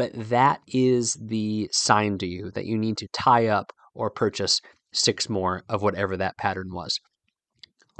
but 0.00 0.12
that 0.14 0.62
is 0.66 1.12
the 1.20 1.68
sign 1.72 2.16
to 2.16 2.26
you 2.26 2.50
that 2.52 2.64
you 2.64 2.78
need 2.78 2.96
to 2.96 3.06
tie 3.12 3.48
up 3.48 3.70
or 3.94 4.08
purchase 4.08 4.62
six 4.94 5.28
more 5.28 5.62
of 5.68 5.82
whatever 5.82 6.16
that 6.16 6.38
pattern 6.38 6.72
was. 6.72 6.98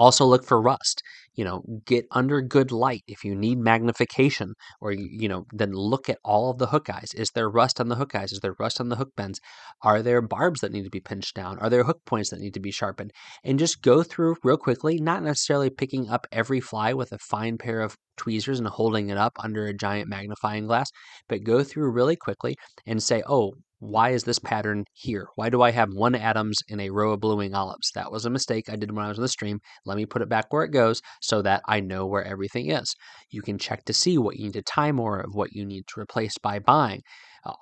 Also 0.00 0.24
look 0.24 0.44
for 0.44 0.60
rust. 0.60 1.02
You 1.34 1.44
know, 1.44 1.62
get 1.86 2.06
under 2.10 2.40
good 2.42 2.72
light 2.72 3.02
if 3.06 3.22
you 3.24 3.36
need 3.36 3.58
magnification, 3.58 4.54
or 4.80 4.92
you 4.92 5.28
know, 5.28 5.44
then 5.52 5.72
look 5.72 6.08
at 6.08 6.18
all 6.24 6.50
of 6.50 6.58
the 6.58 6.66
hook 6.66 6.90
eyes. 6.90 7.14
Is 7.14 7.30
there 7.30 7.48
rust 7.48 7.80
on 7.80 7.88
the 7.88 7.94
hook 7.94 8.14
eyes? 8.14 8.32
Is 8.32 8.40
there 8.40 8.56
rust 8.58 8.80
on 8.80 8.88
the 8.88 8.96
hook 8.96 9.10
bends? 9.16 9.40
Are 9.82 10.02
there 10.02 10.20
barbs 10.22 10.60
that 10.60 10.72
need 10.72 10.84
to 10.84 10.90
be 10.90 11.00
pinched 11.00 11.36
down? 11.36 11.58
Are 11.60 11.70
there 11.70 11.84
hook 11.84 12.00
points 12.06 12.30
that 12.30 12.40
need 12.40 12.54
to 12.54 12.60
be 12.60 12.72
sharpened? 12.72 13.12
And 13.44 13.58
just 13.58 13.82
go 13.82 14.02
through 14.02 14.36
real 14.42 14.56
quickly, 14.56 14.98
not 14.98 15.22
necessarily 15.22 15.70
picking 15.70 16.08
up 16.08 16.26
every 16.32 16.60
fly 16.60 16.94
with 16.94 17.12
a 17.12 17.18
fine 17.18 17.58
pair 17.58 17.80
of 17.80 17.96
tweezers 18.16 18.58
and 18.58 18.68
holding 18.68 19.10
it 19.10 19.18
up 19.18 19.32
under 19.38 19.66
a 19.66 19.74
giant 19.74 20.08
magnifying 20.08 20.66
glass, 20.66 20.90
but 21.28 21.44
go 21.44 21.62
through 21.62 21.90
really 21.90 22.16
quickly 22.16 22.56
and 22.86 23.02
say, 23.02 23.22
oh, 23.26 23.52
why 23.80 24.10
is 24.10 24.24
this 24.24 24.38
pattern 24.38 24.84
here? 24.92 25.26
Why 25.36 25.48
do 25.48 25.62
I 25.62 25.70
have 25.70 25.88
one 25.92 26.14
Adams 26.14 26.58
in 26.68 26.80
a 26.80 26.90
row 26.90 27.12
of 27.12 27.20
blue 27.20 27.36
wing 27.36 27.54
olives? 27.54 27.90
That 27.94 28.12
was 28.12 28.26
a 28.26 28.30
mistake 28.30 28.68
I 28.68 28.76
did 28.76 28.92
when 28.92 29.04
I 29.04 29.08
was 29.08 29.18
on 29.18 29.22
the 29.22 29.28
stream. 29.28 29.58
Let 29.86 29.96
me 29.96 30.06
put 30.06 30.22
it 30.22 30.28
back 30.28 30.52
where 30.52 30.64
it 30.64 30.70
goes 30.70 31.00
so 31.22 31.40
that 31.42 31.62
I 31.66 31.80
know 31.80 32.06
where 32.06 32.24
everything 32.24 32.70
is. 32.70 32.94
You 33.30 33.40
can 33.40 33.58
check 33.58 33.84
to 33.86 33.94
see 33.94 34.18
what 34.18 34.36
you 34.36 34.44
need 34.44 34.52
to 34.52 34.62
tie 34.62 34.92
more 34.92 35.20
of, 35.20 35.34
what 35.34 35.52
you 35.52 35.64
need 35.64 35.84
to 35.88 36.00
replace 36.00 36.36
by 36.38 36.58
buying. 36.58 37.00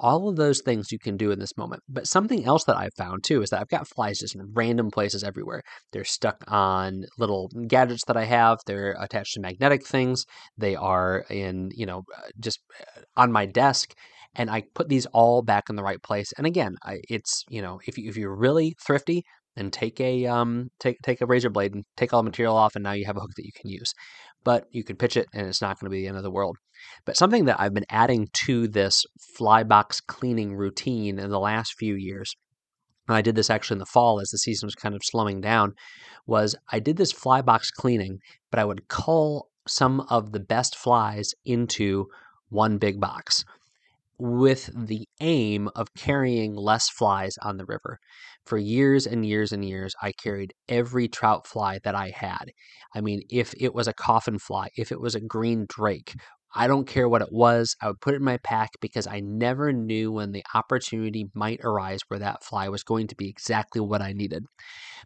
All 0.00 0.28
of 0.28 0.34
those 0.34 0.60
things 0.60 0.90
you 0.90 0.98
can 0.98 1.16
do 1.16 1.30
in 1.30 1.38
this 1.38 1.56
moment. 1.56 1.84
But 1.88 2.08
something 2.08 2.44
else 2.44 2.64
that 2.64 2.76
I've 2.76 2.94
found 2.98 3.22
too 3.22 3.42
is 3.42 3.50
that 3.50 3.60
I've 3.60 3.68
got 3.68 3.86
flies 3.86 4.18
just 4.18 4.34
in 4.34 4.52
random 4.52 4.90
places 4.90 5.22
everywhere. 5.22 5.62
They're 5.92 6.04
stuck 6.04 6.42
on 6.48 7.04
little 7.16 7.48
gadgets 7.68 8.04
that 8.08 8.16
I 8.16 8.24
have. 8.24 8.58
They're 8.66 8.96
attached 8.98 9.34
to 9.34 9.40
magnetic 9.40 9.86
things. 9.86 10.24
They 10.56 10.74
are 10.74 11.24
in, 11.30 11.70
you 11.72 11.86
know, 11.86 12.02
uh, 12.16 12.22
just 12.40 12.58
uh, 12.80 13.02
on 13.16 13.30
my 13.30 13.46
desk 13.46 13.94
and 14.38 14.48
I 14.48 14.62
put 14.74 14.88
these 14.88 15.04
all 15.06 15.42
back 15.42 15.64
in 15.68 15.76
the 15.76 15.82
right 15.82 16.02
place. 16.02 16.32
And 16.38 16.46
again, 16.46 16.76
I, 16.84 17.00
it's 17.10 17.44
you 17.50 17.60
know 17.60 17.80
if 17.86 17.98
you, 17.98 18.08
if 18.08 18.16
you're 18.16 18.34
really 18.34 18.76
thrifty, 18.86 19.24
then 19.56 19.70
take 19.70 20.00
a 20.00 20.26
um 20.26 20.70
take 20.80 20.96
take 21.02 21.20
a 21.20 21.26
razor 21.26 21.50
blade 21.50 21.74
and 21.74 21.84
take 21.96 22.14
all 22.14 22.22
the 22.22 22.30
material 22.30 22.56
off, 22.56 22.76
and 22.76 22.84
now 22.84 22.92
you 22.92 23.04
have 23.04 23.16
a 23.16 23.20
hook 23.20 23.32
that 23.36 23.44
you 23.44 23.52
can 23.54 23.68
use. 23.68 23.92
But 24.44 24.66
you 24.70 24.84
can 24.84 24.96
pitch 24.96 25.16
it, 25.16 25.26
and 25.34 25.46
it's 25.46 25.60
not 25.60 25.78
going 25.78 25.90
to 25.90 25.94
be 25.94 26.02
the 26.02 26.08
end 26.08 26.16
of 26.16 26.22
the 26.22 26.30
world. 26.30 26.56
But 27.04 27.16
something 27.16 27.46
that 27.46 27.60
I've 27.60 27.74
been 27.74 27.84
adding 27.90 28.28
to 28.46 28.68
this 28.68 29.04
fly 29.36 29.64
box 29.64 30.00
cleaning 30.00 30.54
routine 30.54 31.18
in 31.18 31.30
the 31.30 31.40
last 31.40 31.74
few 31.76 31.96
years, 31.96 32.32
I 33.08 33.20
did 33.20 33.34
this 33.34 33.50
actually 33.50 33.74
in 33.74 33.80
the 33.80 33.86
fall 33.86 34.20
as 34.20 34.28
the 34.28 34.38
season 34.38 34.68
was 34.68 34.76
kind 34.76 34.94
of 34.94 35.02
slowing 35.02 35.40
down, 35.40 35.74
was 36.24 36.54
I 36.70 36.78
did 36.78 36.96
this 36.96 37.10
fly 37.10 37.42
box 37.42 37.72
cleaning, 37.72 38.20
but 38.52 38.60
I 38.60 38.64
would 38.64 38.86
cull 38.86 39.48
some 39.66 40.00
of 40.08 40.30
the 40.30 40.40
best 40.40 40.76
flies 40.76 41.34
into 41.44 42.06
one 42.48 42.78
big 42.78 43.00
box 43.00 43.44
with 44.18 44.70
the 44.74 45.06
aim 45.20 45.68
of 45.76 45.94
carrying 45.94 46.54
less 46.54 46.88
flies 46.88 47.38
on 47.42 47.56
the 47.56 47.64
river. 47.64 47.98
For 48.44 48.58
years 48.58 49.06
and 49.06 49.24
years 49.24 49.52
and 49.52 49.64
years, 49.64 49.94
I 50.02 50.12
carried 50.12 50.54
every 50.68 51.08
trout 51.08 51.46
fly 51.46 51.78
that 51.84 51.94
I 51.94 52.12
had. 52.14 52.50
I 52.94 53.00
mean, 53.00 53.22
if 53.30 53.54
it 53.58 53.74
was 53.74 53.86
a 53.86 53.92
coffin 53.92 54.38
fly, 54.38 54.68
if 54.76 54.90
it 54.90 55.00
was 55.00 55.14
a 55.14 55.20
green 55.20 55.66
drake, 55.68 56.14
I 56.54 56.66
don't 56.66 56.86
care 56.86 57.08
what 57.08 57.22
it 57.22 57.30
was, 57.30 57.76
I 57.82 57.88
would 57.88 58.00
put 58.00 58.14
it 58.14 58.18
in 58.18 58.24
my 58.24 58.38
pack 58.38 58.70
because 58.80 59.06
I 59.06 59.20
never 59.20 59.72
knew 59.72 60.10
when 60.10 60.32
the 60.32 60.44
opportunity 60.54 61.26
might 61.34 61.60
arise 61.62 62.00
where 62.08 62.20
that 62.20 62.42
fly 62.42 62.68
was 62.70 62.82
going 62.82 63.06
to 63.08 63.14
be 63.14 63.28
exactly 63.28 63.80
what 63.82 64.00
I 64.00 64.12
needed. 64.12 64.44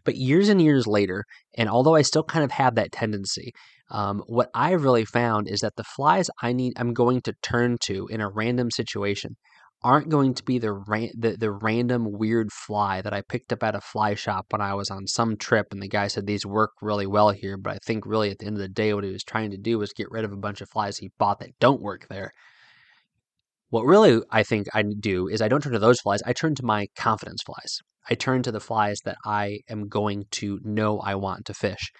But 0.05 0.15
years 0.15 0.47
and 0.47 0.61
years 0.61 0.87
later, 0.87 1.25
and 1.55 1.69
although 1.69 1.95
I 1.95 2.01
still 2.01 2.23
kind 2.23 2.45
of 2.45 2.51
have 2.51 2.75
that 2.75 2.93
tendency, 2.93 3.51
um, 3.93 4.23
what 4.25 4.49
I've 4.55 4.83
really 4.83 5.05
found 5.05 5.47
is 5.47 5.61
that 5.61 5.75
the 5.75 5.83
flies 5.83 6.29
I 6.41 6.51
need, 6.51 6.73
I'm 6.77 6.93
going 6.93 7.21
to 7.21 7.33
turn 7.43 7.77
to 7.83 8.07
in 8.07 8.21
a 8.21 8.29
random 8.29 8.71
situation 8.71 9.35
aren't 9.83 10.09
going 10.09 10.33
to 10.33 10.43
be 10.43 10.59
the, 10.59 10.71
the 11.17 11.35
the 11.37 11.51
random 11.51 12.07
weird 12.09 12.51
fly 12.51 13.01
that 13.01 13.13
I 13.13 13.21
picked 13.21 13.51
up 13.51 13.63
at 13.63 13.75
a 13.75 13.81
fly 13.81 14.15
shop 14.15 14.45
when 14.49 14.61
I 14.61 14.73
was 14.73 14.89
on 14.89 15.07
some 15.07 15.35
trip 15.35 15.67
and 15.71 15.81
the 15.81 15.89
guy 15.89 16.07
said 16.07 16.25
these 16.25 16.45
work 16.45 16.71
really 16.81 17.05
well 17.05 17.31
here 17.31 17.57
but 17.57 17.73
I 17.73 17.77
think 17.85 18.05
really 18.05 18.31
at 18.31 18.39
the 18.39 18.45
end 18.45 18.55
of 18.55 18.61
the 18.61 18.69
day 18.69 18.93
what 18.93 19.03
he 19.03 19.11
was 19.11 19.25
trying 19.25 19.51
to 19.51 19.57
do 19.57 19.77
was 19.77 19.91
get 19.91 20.09
rid 20.09 20.23
of 20.23 20.31
a 20.31 20.37
bunch 20.37 20.61
of 20.61 20.69
flies 20.69 20.97
he 20.97 21.11
bought 21.19 21.39
that 21.39 21.59
don't 21.59 21.81
work 21.81 22.07
there. 22.09 22.31
What 23.71 23.85
really 23.85 24.21
I 24.31 24.43
think 24.43 24.67
I 24.73 24.83
do 24.83 25.27
is 25.27 25.41
I 25.41 25.49
don't 25.49 25.61
turn 25.61 25.73
to 25.73 25.79
those 25.79 25.99
flies, 25.99 26.21
I 26.25 26.31
turn 26.31 26.55
to 26.55 26.65
my 26.65 26.87
confidence 26.95 27.41
flies. 27.43 27.79
I 28.09 28.15
turn 28.15 28.43
to 28.43 28.51
the 28.51 28.59
flies 28.59 28.99
that 29.05 29.17
I 29.25 29.59
am 29.69 29.87
going 29.87 30.25
to 30.31 30.59
know 30.63 30.99
I 30.99 31.15
want 31.15 31.45
to 31.45 31.53
fish 31.53 31.91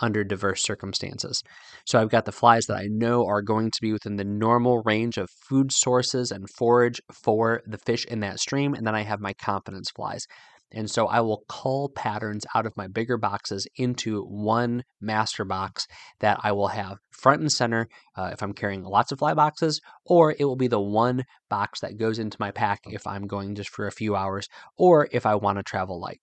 under 0.00 0.24
diverse 0.24 0.62
circumstances. 0.62 1.42
So 1.86 2.00
I've 2.00 2.10
got 2.10 2.24
the 2.24 2.32
flies 2.32 2.66
that 2.66 2.76
I 2.76 2.86
know 2.90 3.26
are 3.26 3.42
going 3.42 3.70
to 3.70 3.80
be 3.80 3.92
within 3.92 4.16
the 4.16 4.24
normal 4.24 4.82
range 4.84 5.16
of 5.16 5.30
food 5.48 5.72
sources 5.72 6.30
and 6.30 6.48
forage 6.50 7.00
for 7.12 7.62
the 7.66 7.78
fish 7.78 8.04
in 8.06 8.20
that 8.20 8.40
stream, 8.40 8.74
and 8.74 8.86
then 8.86 8.94
I 8.94 9.02
have 9.02 9.20
my 9.20 9.32
confidence 9.34 9.90
flies. 9.90 10.26
And 10.72 10.88
so 10.88 11.06
I 11.08 11.20
will 11.20 11.42
cull 11.48 11.90
patterns 11.96 12.46
out 12.54 12.64
of 12.64 12.76
my 12.76 12.86
bigger 12.86 13.16
boxes 13.16 13.66
into 13.76 14.22
one 14.22 14.84
master 15.00 15.44
box 15.44 15.86
that 16.20 16.38
I 16.44 16.52
will 16.52 16.68
have 16.68 16.98
front 17.10 17.40
and 17.40 17.50
center 17.50 17.88
uh, 18.16 18.30
if 18.32 18.42
I'm 18.42 18.52
carrying 18.52 18.84
lots 18.84 19.10
of 19.10 19.18
fly 19.18 19.34
boxes, 19.34 19.80
or 20.06 20.34
it 20.38 20.44
will 20.44 20.56
be 20.56 20.68
the 20.68 20.80
one 20.80 21.24
box 21.48 21.80
that 21.80 21.98
goes 21.98 22.18
into 22.18 22.36
my 22.38 22.52
pack 22.52 22.80
if 22.84 23.04
I'm 23.06 23.26
going 23.26 23.56
just 23.56 23.70
for 23.70 23.88
a 23.88 23.92
few 23.92 24.14
hours, 24.14 24.48
or 24.78 25.08
if 25.10 25.26
I 25.26 25.34
want 25.34 25.58
to 25.58 25.64
travel 25.64 26.00
light. 26.00 26.20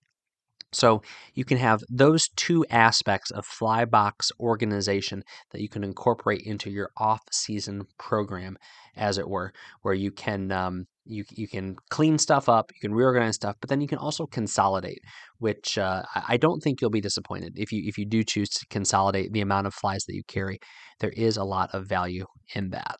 So 0.72 1.02
you 1.34 1.44
can 1.44 1.56
have 1.58 1.82
those 1.88 2.28
two 2.36 2.64
aspects 2.68 3.30
of 3.30 3.46
fly 3.46 3.84
box 3.86 4.30
organization 4.38 5.22
that 5.50 5.62
you 5.62 5.68
can 5.68 5.82
incorporate 5.82 6.42
into 6.44 6.70
your 6.70 6.90
off-season 6.98 7.86
program, 7.98 8.58
as 8.94 9.16
it 9.16 9.28
were, 9.28 9.52
where 9.82 9.94
you 9.94 10.10
can 10.10 10.52
um, 10.52 10.86
you 11.06 11.24
you 11.30 11.48
can 11.48 11.76
clean 11.88 12.18
stuff 12.18 12.48
up, 12.48 12.70
you 12.74 12.80
can 12.86 12.94
reorganize 12.94 13.36
stuff, 13.36 13.56
but 13.60 13.70
then 13.70 13.80
you 13.80 13.88
can 13.88 13.98
also 13.98 14.26
consolidate, 14.26 15.00
which 15.38 15.78
uh, 15.78 16.02
I 16.14 16.36
don't 16.36 16.60
think 16.60 16.80
you'll 16.80 16.90
be 16.90 17.00
disappointed 17.00 17.54
if 17.56 17.72
you 17.72 17.82
if 17.86 17.96
you 17.96 18.04
do 18.04 18.22
choose 18.22 18.50
to 18.50 18.66
consolidate 18.68 19.32
the 19.32 19.40
amount 19.40 19.66
of 19.66 19.74
flies 19.74 20.04
that 20.06 20.14
you 20.14 20.22
carry. 20.28 20.58
There 21.00 21.12
is 21.16 21.38
a 21.38 21.44
lot 21.44 21.70
of 21.72 21.86
value 21.86 22.26
in 22.54 22.70
that. 22.70 22.96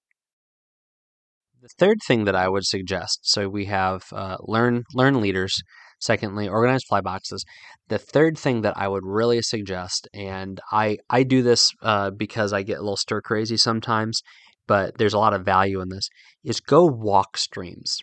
The 1.60 1.68
third 1.78 1.98
thing 2.06 2.24
that 2.24 2.36
I 2.36 2.48
would 2.48 2.64
suggest, 2.64 3.20
so 3.24 3.48
we 3.48 3.66
have 3.66 4.04
uh, 4.12 4.36
learn 4.40 4.84
learn 4.94 5.20
leaders 5.20 5.60
Secondly, 6.00 6.48
organized 6.48 6.86
fly 6.88 7.00
boxes. 7.00 7.44
The 7.88 7.98
third 7.98 8.38
thing 8.38 8.62
that 8.62 8.76
I 8.76 8.88
would 8.88 9.04
really 9.04 9.42
suggest, 9.42 10.08
and 10.14 10.60
I 10.70 10.98
I 11.10 11.22
do 11.24 11.42
this 11.42 11.72
uh, 11.82 12.10
because 12.10 12.52
I 12.52 12.62
get 12.62 12.78
a 12.78 12.82
little 12.82 12.96
stir 12.96 13.20
crazy 13.20 13.56
sometimes, 13.56 14.22
but 14.66 14.98
there's 14.98 15.14
a 15.14 15.18
lot 15.18 15.34
of 15.34 15.44
value 15.44 15.80
in 15.80 15.88
this, 15.88 16.08
is 16.44 16.60
go 16.60 16.84
walk 16.84 17.36
streams. 17.36 17.98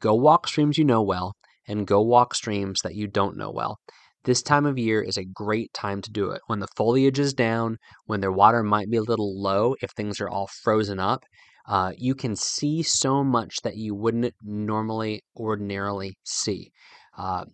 Go 0.00 0.14
walk 0.14 0.48
streams 0.48 0.78
you 0.78 0.84
know 0.84 1.02
well, 1.02 1.34
and 1.68 1.86
go 1.86 2.00
walk 2.02 2.34
streams 2.34 2.80
that 2.82 2.94
you 2.94 3.06
don't 3.06 3.36
know 3.36 3.50
well. 3.50 3.78
This 4.24 4.42
time 4.42 4.66
of 4.66 4.76
year 4.76 5.02
is 5.02 5.16
a 5.16 5.24
great 5.24 5.72
time 5.72 6.02
to 6.02 6.10
do 6.10 6.30
it. 6.30 6.40
When 6.48 6.58
the 6.58 6.66
foliage 6.76 7.20
is 7.20 7.32
down, 7.32 7.76
when 8.06 8.22
the 8.22 8.32
water 8.32 8.64
might 8.64 8.90
be 8.90 8.96
a 8.96 9.02
little 9.02 9.40
low, 9.40 9.76
if 9.80 9.92
things 9.92 10.20
are 10.20 10.28
all 10.28 10.48
frozen 10.64 10.98
up, 10.98 11.22
uh, 11.68 11.92
you 11.96 12.14
can 12.14 12.34
see 12.34 12.82
so 12.82 13.22
much 13.22 13.60
that 13.62 13.76
you 13.76 13.94
wouldn't 13.94 14.34
normally 14.42 15.22
ordinarily 15.36 16.16
see. 16.24 16.72
Uh, 17.16 17.44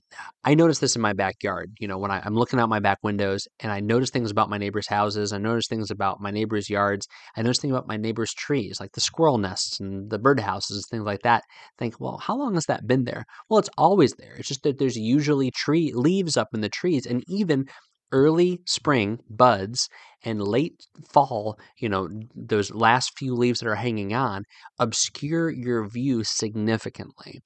I 0.44 0.54
notice 0.54 0.80
this 0.80 0.96
in 0.96 1.02
my 1.02 1.12
backyard. 1.12 1.72
You 1.78 1.86
know, 1.86 1.98
when 1.98 2.10
I, 2.10 2.26
am 2.26 2.34
looking 2.34 2.58
out 2.58 2.68
my 2.68 2.80
back 2.80 2.98
windows 3.02 3.46
and 3.60 3.70
I 3.70 3.80
notice 3.80 4.10
things 4.10 4.30
about 4.30 4.50
my 4.50 4.58
neighbors' 4.58 4.88
houses, 4.88 5.32
I 5.32 5.38
notice 5.38 5.66
things 5.68 5.90
about 5.90 6.20
my 6.20 6.30
neighbors' 6.30 6.68
yards, 6.68 7.06
I 7.36 7.42
notice 7.42 7.58
things 7.58 7.72
about 7.72 7.86
my 7.86 7.96
neighbors' 7.96 8.34
trees, 8.34 8.80
like 8.80 8.92
the 8.92 9.00
squirrel 9.00 9.38
nests 9.38 9.78
and 9.78 10.10
the 10.10 10.18
bird 10.18 10.40
houses, 10.40 10.86
things 10.90 11.04
like 11.04 11.22
that. 11.22 11.44
think, 11.78 12.00
well, 12.00 12.18
how 12.18 12.36
long 12.36 12.54
has 12.54 12.66
that 12.66 12.86
been 12.86 13.04
there? 13.04 13.24
Well, 13.48 13.60
it's 13.60 13.70
always 13.78 14.14
there. 14.14 14.34
It's 14.36 14.48
just 14.48 14.64
that 14.64 14.78
there's 14.78 14.96
usually 14.96 15.50
tree 15.52 15.92
leaves 15.94 16.36
up 16.36 16.48
in 16.54 16.60
the 16.60 16.68
trees, 16.68 17.06
and 17.06 17.22
even 17.28 17.66
early 18.12 18.60
spring 18.66 19.18
buds 19.28 19.88
and 20.24 20.40
late 20.40 20.86
fall, 21.08 21.58
you 21.78 21.88
know, 21.88 22.08
those 22.34 22.72
last 22.72 23.18
few 23.18 23.34
leaves 23.34 23.60
that 23.60 23.68
are 23.68 23.74
hanging 23.74 24.14
on 24.14 24.44
obscure 24.78 25.50
your 25.50 25.88
view 25.88 26.22
significantly. 26.22 27.40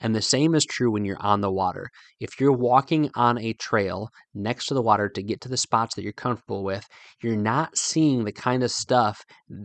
And 0.00 0.14
the 0.14 0.22
same 0.22 0.54
is 0.54 0.64
true 0.64 0.90
when 0.90 1.04
you're 1.04 1.20
on 1.20 1.40
the 1.40 1.52
water. 1.52 1.88
If 2.20 2.40
you're 2.40 2.52
walking 2.52 3.10
on 3.14 3.38
a 3.38 3.52
trail 3.54 4.08
next 4.34 4.66
to 4.66 4.74
the 4.74 4.82
water 4.82 5.08
to 5.10 5.22
get 5.22 5.40
to 5.42 5.48
the 5.48 5.56
spots 5.56 5.94
that 5.94 6.02
you're 6.02 6.12
comfortable 6.12 6.64
with, 6.64 6.86
you're 7.22 7.36
not 7.36 7.76
seeing 7.76 8.24
the 8.24 8.32
kind 8.32 8.62
of 8.62 8.70
stuff 8.70 9.24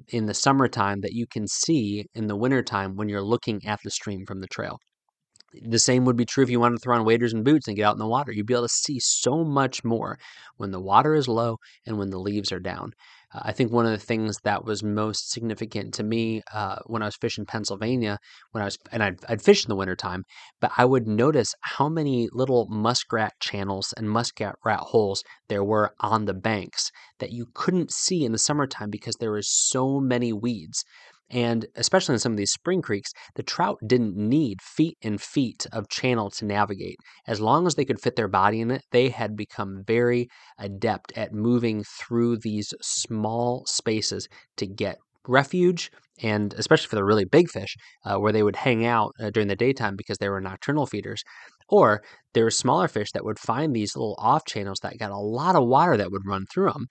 in 0.09 0.25
the 0.25 0.33
summertime 0.33 1.01
that 1.01 1.13
you 1.13 1.25
can 1.27 1.47
see 1.47 2.05
in 2.13 2.27
the 2.27 2.35
wintertime 2.35 2.95
when 2.95 3.09
you're 3.09 3.21
looking 3.21 3.65
at 3.65 3.79
the 3.83 3.91
stream 3.91 4.25
from 4.25 4.41
the 4.41 4.47
trail 4.47 4.79
the 5.63 5.79
same 5.79 6.05
would 6.05 6.17
be 6.17 6.25
true 6.25 6.43
if 6.43 6.49
you 6.49 6.59
wanted 6.59 6.75
to 6.75 6.81
throw 6.81 6.95
on 6.95 7.05
waders 7.05 7.33
and 7.33 7.45
boots 7.45 7.67
and 7.67 7.75
get 7.75 7.85
out 7.85 7.95
in 7.95 7.99
the 7.99 8.07
water. 8.07 8.31
You'd 8.31 8.45
be 8.45 8.53
able 8.53 8.67
to 8.67 8.69
see 8.73 8.99
so 8.99 9.43
much 9.43 9.83
more 9.83 10.17
when 10.57 10.71
the 10.71 10.79
water 10.79 11.15
is 11.15 11.27
low 11.27 11.57
and 11.85 11.97
when 11.97 12.09
the 12.09 12.19
leaves 12.19 12.51
are 12.51 12.59
down. 12.59 12.93
Uh, 13.33 13.41
I 13.43 13.51
think 13.51 13.71
one 13.71 13.85
of 13.85 13.91
the 13.91 13.97
things 13.97 14.37
that 14.43 14.63
was 14.63 14.83
most 14.83 15.31
significant 15.31 15.93
to 15.95 16.03
me 16.03 16.41
uh, 16.53 16.77
when 16.85 17.01
I 17.01 17.05
was 17.05 17.17
fishing 17.17 17.45
Pennsylvania, 17.45 18.19
when 18.51 18.61
I 18.61 18.65
was, 18.65 18.77
and 18.91 19.03
I'd, 19.03 19.19
I'd 19.27 19.41
fish 19.41 19.65
in 19.65 19.69
the 19.69 19.75
wintertime, 19.75 20.23
but 20.61 20.71
I 20.77 20.85
would 20.85 21.07
notice 21.07 21.53
how 21.61 21.89
many 21.89 22.29
little 22.31 22.67
muskrat 22.69 23.33
channels 23.41 23.93
and 23.97 24.09
muskrat 24.09 24.55
rat 24.63 24.79
holes 24.79 25.23
there 25.49 25.63
were 25.63 25.93
on 25.99 26.25
the 26.25 26.33
banks 26.33 26.89
that 27.19 27.31
you 27.31 27.47
couldn't 27.53 27.91
see 27.91 28.23
in 28.23 28.31
the 28.31 28.37
summertime 28.37 28.89
because 28.89 29.15
there 29.15 29.31
were 29.31 29.41
so 29.41 29.99
many 29.99 30.31
weeds. 30.31 30.85
And 31.29 31.65
especially 31.75 32.13
in 32.13 32.19
some 32.19 32.31
of 32.31 32.37
these 32.37 32.51
spring 32.51 32.81
creeks, 32.81 33.11
the 33.35 33.43
trout 33.43 33.77
didn't 33.85 34.15
need 34.15 34.61
feet 34.61 34.97
and 35.01 35.21
feet 35.21 35.65
of 35.73 35.89
channel 35.89 36.29
to 36.31 36.45
navigate. 36.45 36.97
As 37.27 37.41
long 37.41 37.67
as 37.67 37.75
they 37.75 37.85
could 37.85 37.99
fit 37.99 38.15
their 38.15 38.29
body 38.29 38.61
in 38.61 38.71
it, 38.71 38.83
they 38.91 39.09
had 39.09 39.35
become 39.35 39.83
very 39.85 40.29
adept 40.57 41.11
at 41.17 41.33
moving 41.33 41.83
through 41.83 42.37
these 42.37 42.73
small 42.81 43.65
spaces 43.65 44.27
to 44.55 44.65
get 44.65 44.97
refuge 45.27 45.91
and 46.23 46.53
especially 46.53 46.87
for 46.87 46.95
the 46.95 47.03
really 47.03 47.25
big 47.25 47.49
fish 47.49 47.75
uh, 48.05 48.15
where 48.17 48.31
they 48.31 48.43
would 48.43 48.55
hang 48.55 48.85
out 48.85 49.11
uh, 49.19 49.29
during 49.29 49.47
the 49.47 49.55
daytime 49.55 49.95
because 49.95 50.17
they 50.17 50.29
were 50.29 50.41
nocturnal 50.41 50.85
feeders 50.85 51.23
or 51.69 52.01
there 52.33 52.45
were 52.45 52.51
smaller 52.51 52.87
fish 52.87 53.11
that 53.11 53.25
would 53.25 53.39
find 53.39 53.75
these 53.75 53.95
little 53.95 54.15
off 54.19 54.45
channels 54.45 54.79
that 54.81 54.97
got 54.97 55.11
a 55.11 55.17
lot 55.17 55.55
of 55.55 55.67
water 55.67 55.97
that 55.97 56.11
would 56.11 56.25
run 56.25 56.45
through 56.51 56.71
them 56.71 56.87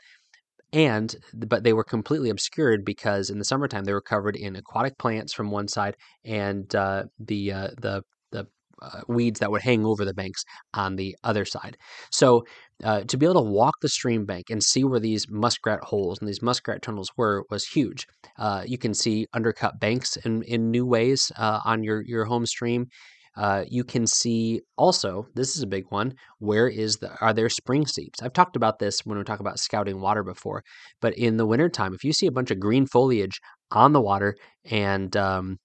and 0.73 1.17
but 1.35 1.65
they 1.65 1.73
were 1.73 1.85
completely 1.85 2.31
obscured 2.31 2.85
because 2.85 3.31
in 3.31 3.39
the 3.39 3.45
summertime 3.45 3.85
they 3.85 3.93
were 3.93 4.01
covered 4.01 4.37
in 4.37 4.57
aquatic 4.57 4.99
plants 4.99 5.33
from 5.33 5.51
one 5.51 5.69
side 5.69 5.97
and 6.25 6.75
uh, 6.75 7.05
the 7.19 7.53
uh, 7.53 7.69
the 7.81 8.03
the 8.33 8.47
uh, 8.83 9.01
weeds 9.09 9.41
that 9.41 9.51
would 9.51 9.63
hang 9.63 9.87
over 9.87 10.05
the 10.05 10.15
banks 10.15 10.45
on 10.75 10.97
the 10.97 11.17
other 11.25 11.45
side. 11.45 11.77
So 12.11 12.45
uh, 12.85 13.03
to 13.03 13.17
be 13.17 13.25
able 13.25 13.43
to 13.43 13.51
walk 13.51 13.77
the 13.81 13.89
stream 13.89 14.27
bank 14.27 14.51
and 14.51 14.63
see 14.63 14.85
where 14.85 15.01
these 15.01 15.27
muskrat 15.31 15.83
holes 15.83 16.19
and 16.19 16.29
these 16.29 16.43
muskrat 16.43 16.83
tunnels 16.83 17.11
were 17.17 17.45
was 17.51 17.67
huge. 17.67 18.07
Uh, 18.39 18.65
you 18.67 18.77
can 18.77 18.93
see 18.93 19.27
undercut 19.33 19.81
banks 19.81 20.17
in, 20.19 20.43
in 20.43 20.71
new 20.71 20.85
ways 20.85 21.33
uh, 21.37 21.61
on 21.65 21.83
your 21.83 22.03
your 22.03 22.27
home 22.27 22.45
stream. 22.45 22.89
Uh, 23.37 23.65
you 23.69 23.85
can 23.85 24.07
see 24.07 24.63
also 24.79 25.27
this 25.35 25.57
is 25.57 25.63
a 25.63 25.67
big 25.67 25.85
one 25.91 26.15
where 26.39 26.69
is 26.69 26.97
the 26.97 27.15
are 27.21 27.35
there 27.35 27.51
spring 27.51 27.87
seeps 27.87 28.23
i've 28.23 28.33
talked 28.33 28.57
about 28.57 28.79
this 28.79 29.01
when 29.05 29.19
we 29.19 29.25
talk 29.25 29.41
about 29.41 29.59
scouting 29.59 30.01
water 30.01 30.23
before 30.23 30.63
but 31.03 31.13
in 31.19 31.37
the 31.37 31.45
wintertime 31.45 31.93
if 31.93 32.03
you 32.03 32.15
see 32.15 32.27
a 32.27 32.33
bunch 32.33 32.51
of 32.51 32.59
green 32.59 32.87
foliage 32.87 33.39
on 33.71 33.93
the 33.93 34.01
water 34.01 34.35
and 34.71 35.17
um, 35.19 35.59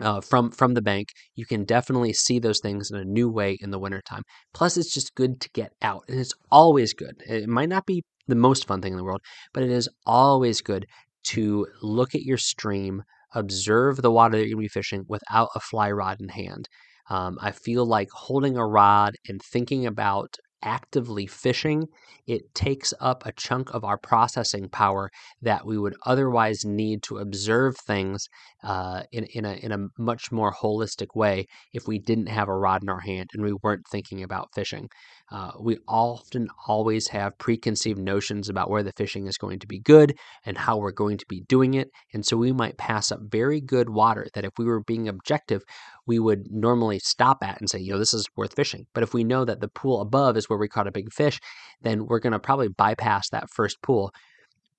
uh, 0.00 0.20
from 0.20 0.50
from 0.50 0.74
the 0.74 0.82
bank 0.82 1.08
you 1.34 1.46
can 1.46 1.64
definitely 1.64 2.12
see 2.12 2.38
those 2.38 2.60
things 2.60 2.90
in 2.90 2.98
a 2.98 3.04
new 3.04 3.30
way 3.30 3.56
in 3.60 3.70
the 3.70 3.78
wintertime. 3.78 4.22
Plus 4.52 4.76
it's 4.76 4.92
just 4.92 5.14
good 5.14 5.40
to 5.40 5.48
get 5.54 5.72
out 5.82 6.04
and 6.08 6.20
it's 6.20 6.34
always 6.50 6.92
good. 6.92 7.22
It 7.26 7.48
might 7.48 7.68
not 7.68 7.86
be 7.86 8.02
the 8.28 8.34
most 8.34 8.66
fun 8.66 8.82
thing 8.82 8.92
in 8.92 8.98
the 8.98 9.04
world 9.04 9.20
but 9.54 9.62
it 9.62 9.70
is 9.70 9.88
always 10.04 10.60
good 10.60 10.86
to 11.24 11.66
look 11.82 12.14
at 12.14 12.22
your 12.22 12.38
stream 12.38 13.02
observe 13.34 14.02
the 14.02 14.10
water 14.10 14.32
that 14.36 14.38
you're 14.46 14.56
going 14.56 14.64
to 14.64 14.64
be 14.64 14.68
fishing 14.68 15.04
without 15.08 15.48
a 15.54 15.60
fly 15.60 15.90
rod 15.90 16.20
in 16.20 16.28
hand 16.28 16.68
um, 17.08 17.38
I 17.40 17.52
feel 17.52 17.86
like 17.86 18.08
holding 18.10 18.56
a 18.56 18.66
rod 18.66 19.14
and 19.28 19.40
thinking 19.42 19.86
about 19.86 20.36
actively 20.62 21.26
fishing, 21.26 21.86
it 22.26 22.54
takes 22.54 22.92
up 23.00 23.24
a 23.24 23.32
chunk 23.32 23.72
of 23.72 23.84
our 23.84 23.96
processing 23.96 24.68
power 24.68 25.10
that 25.40 25.64
we 25.64 25.78
would 25.78 25.94
otherwise 26.04 26.64
need 26.64 27.02
to 27.04 27.18
observe 27.18 27.76
things 27.86 28.26
uh, 28.64 29.02
in, 29.12 29.24
in, 29.34 29.44
a, 29.44 29.52
in 29.52 29.70
a 29.70 29.86
much 29.96 30.32
more 30.32 30.52
holistic 30.52 31.14
way 31.14 31.46
if 31.72 31.86
we 31.86 31.98
didn't 31.98 32.26
have 32.26 32.48
a 32.48 32.56
rod 32.56 32.82
in 32.82 32.88
our 32.88 33.00
hand 33.00 33.28
and 33.32 33.44
we 33.44 33.52
weren't 33.62 33.86
thinking 33.90 34.22
about 34.22 34.48
fishing. 34.54 34.88
Uh, 35.30 35.52
we 35.60 35.78
often 35.88 36.48
always 36.66 37.08
have 37.08 37.38
preconceived 37.38 37.98
notions 37.98 38.48
about 38.48 38.70
where 38.70 38.82
the 38.82 38.92
fishing 38.96 39.26
is 39.26 39.36
going 39.36 39.58
to 39.58 39.66
be 39.66 39.78
good 39.78 40.16
and 40.44 40.58
how 40.58 40.76
we're 40.76 40.92
going 40.92 41.18
to 41.18 41.26
be 41.28 41.42
doing 41.48 41.74
it. 41.74 41.88
And 42.12 42.24
so 42.24 42.36
we 42.36 42.52
might 42.52 42.78
pass 42.78 43.12
up 43.12 43.20
very 43.22 43.60
good 43.60 43.90
water 43.90 44.26
that 44.34 44.44
if 44.44 44.52
we 44.58 44.64
were 44.64 44.82
being 44.82 45.08
objective, 45.08 45.62
we 46.06 46.18
would 46.18 46.50
normally 46.50 46.98
stop 47.00 47.38
at 47.42 47.60
and 47.60 47.68
say, 47.68 47.78
you 47.78 47.92
know, 47.92 47.98
this 47.98 48.14
is 48.14 48.28
worth 48.36 48.54
fishing. 48.54 48.86
But 48.94 49.02
if 49.02 49.12
we 49.12 49.24
know 49.24 49.44
that 49.44 49.60
the 49.60 49.68
pool 49.68 50.00
above 50.00 50.36
is 50.36 50.48
where 50.48 50.58
we 50.58 50.68
caught 50.68 50.86
a 50.86 50.92
big 50.92 51.12
fish, 51.12 51.40
then 51.82 52.06
we're 52.06 52.20
going 52.20 52.32
to 52.32 52.38
probably 52.38 52.68
bypass 52.68 53.28
that 53.30 53.50
first 53.50 53.82
pool. 53.82 54.12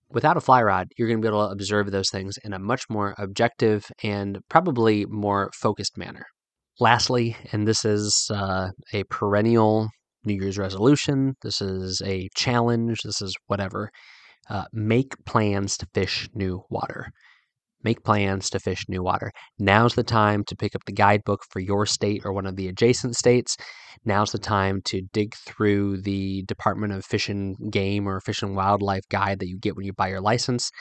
Without 0.10 0.38
a 0.38 0.42
fly 0.42 0.64
rod, 0.64 0.88
you're 0.98 1.08
going 1.08 1.22
to 1.22 1.22
be 1.22 1.28
able 1.28 1.46
to 1.46 1.52
observe 1.52 1.92
those 1.92 2.10
things 2.10 2.38
in 2.44 2.54
a 2.54 2.60
much 2.60 2.84
more 2.90 3.14
objective 3.18 3.86
and 4.04 4.40
probably 4.50 5.06
more 5.06 5.50
focused 5.54 5.98
manner. 5.98 6.26
Lastly, 6.80 7.36
and 7.52 7.68
this 7.68 7.84
is 7.84 8.30
uh, 8.34 8.70
a 8.94 9.04
perennial 9.06 9.90
New 10.24 10.36
Year's 10.36 10.58
resolution, 10.58 11.36
this 11.42 11.62
is 11.62 12.02
a 12.06 12.30
challenge, 12.36 13.02
this 13.04 13.22
is 13.22 13.36
whatever. 13.48 13.90
Uh, 14.50 14.66
make 14.72 15.14
plans 15.26 15.78
to 15.78 15.88
fish 15.94 16.30
new 16.34 16.64
water. 16.70 17.12
Make 17.84 18.04
plans 18.04 18.50
to 18.50 18.60
fish 18.60 18.86
new 18.90 19.04
water. 19.04 19.32
Now's 19.60 19.96
the 19.96 20.04
time 20.04 20.44
to 20.46 20.56
pick 20.56 20.76
up 20.76 20.86
the 20.86 20.92
guidebook 20.92 21.42
for 21.50 21.60
your 21.60 21.86
state 21.86 22.24
or 22.26 22.34
one 22.34 22.48
of 22.48 22.56
the 22.56 22.68
adjacent 22.68 23.16
states. 23.16 23.56
Now's 24.04 24.32
the 24.32 24.40
time 24.40 24.82
to 24.86 25.02
dig 25.14 25.36
through 25.36 26.02
the 26.02 26.44
Department 26.44 26.94
of 26.94 27.06
Fish 27.06 27.30
and 27.30 27.56
Game 27.72 28.08
or 28.08 28.20
Fish 28.20 28.42
and 28.42 28.56
Wildlife 28.56 29.08
guide 29.10 29.40
that 29.40 29.48
you 29.48 29.58
get 29.60 29.76
when 29.76 29.86
you 29.86 29.94
buy 29.94 30.10
your 30.10 30.22
license. 30.22 30.72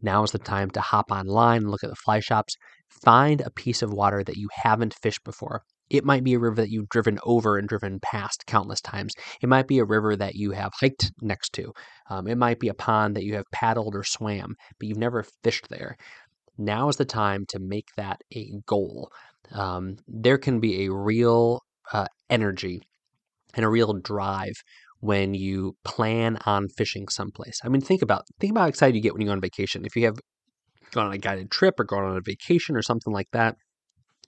Now 0.00 0.22
is 0.22 0.32
the 0.32 0.38
time 0.38 0.70
to 0.70 0.80
hop 0.80 1.10
online 1.10 1.66
look 1.66 1.82
at 1.82 1.90
the 1.90 1.96
fly 1.96 2.20
shops. 2.20 2.56
Find 3.02 3.40
a 3.40 3.50
piece 3.50 3.82
of 3.82 3.92
water 3.92 4.22
that 4.24 4.36
you 4.36 4.48
haven't 4.52 4.94
fished 4.94 5.24
before. 5.24 5.62
It 5.90 6.04
might 6.04 6.24
be 6.24 6.34
a 6.34 6.38
river 6.38 6.56
that 6.56 6.70
you've 6.70 6.88
driven 6.88 7.18
over 7.24 7.58
and 7.58 7.68
driven 7.68 8.00
past 8.00 8.46
countless 8.46 8.80
times. 8.80 9.12
It 9.42 9.48
might 9.48 9.68
be 9.68 9.78
a 9.78 9.84
river 9.84 10.16
that 10.16 10.34
you 10.34 10.52
have 10.52 10.72
hiked 10.80 11.12
next 11.20 11.52
to. 11.54 11.72
Um, 12.08 12.26
it 12.26 12.38
might 12.38 12.58
be 12.58 12.68
a 12.68 12.74
pond 12.74 13.14
that 13.16 13.24
you 13.24 13.34
have 13.34 13.44
paddled 13.52 13.94
or 13.94 14.02
swam, 14.02 14.56
but 14.78 14.88
you've 14.88 14.98
never 14.98 15.24
fished 15.42 15.68
there. 15.68 15.96
Now 16.58 16.88
is 16.88 16.96
the 16.96 17.04
time 17.04 17.44
to 17.48 17.58
make 17.58 17.88
that 17.96 18.20
a 18.34 18.52
goal. 18.66 19.10
Um, 19.52 19.96
there 20.06 20.38
can 20.38 20.60
be 20.60 20.84
a 20.84 20.92
real 20.92 21.62
uh, 21.92 22.06
energy 22.30 22.82
and 23.54 23.64
a 23.64 23.68
real 23.68 23.92
drive 23.94 24.54
when 25.00 25.34
you 25.34 25.76
plan 25.84 26.38
on 26.46 26.68
fishing 26.68 27.08
someplace. 27.08 27.60
I 27.64 27.68
mean, 27.68 27.82
think 27.82 28.02
about 28.02 28.24
think 28.40 28.52
about 28.52 28.62
how 28.62 28.68
excited 28.68 28.96
you 28.96 29.02
get 29.02 29.12
when 29.12 29.20
you 29.20 29.26
go 29.26 29.32
on 29.32 29.40
vacation. 29.40 29.84
If 29.84 29.96
you 29.96 30.06
have 30.06 30.16
gone 30.92 31.06
on 31.08 31.12
a 31.12 31.18
guided 31.18 31.50
trip 31.50 31.78
or 31.78 31.84
gone 31.84 32.04
on 32.04 32.16
a 32.16 32.22
vacation 32.24 32.76
or 32.76 32.82
something 32.82 33.12
like 33.12 33.28
that, 33.32 33.56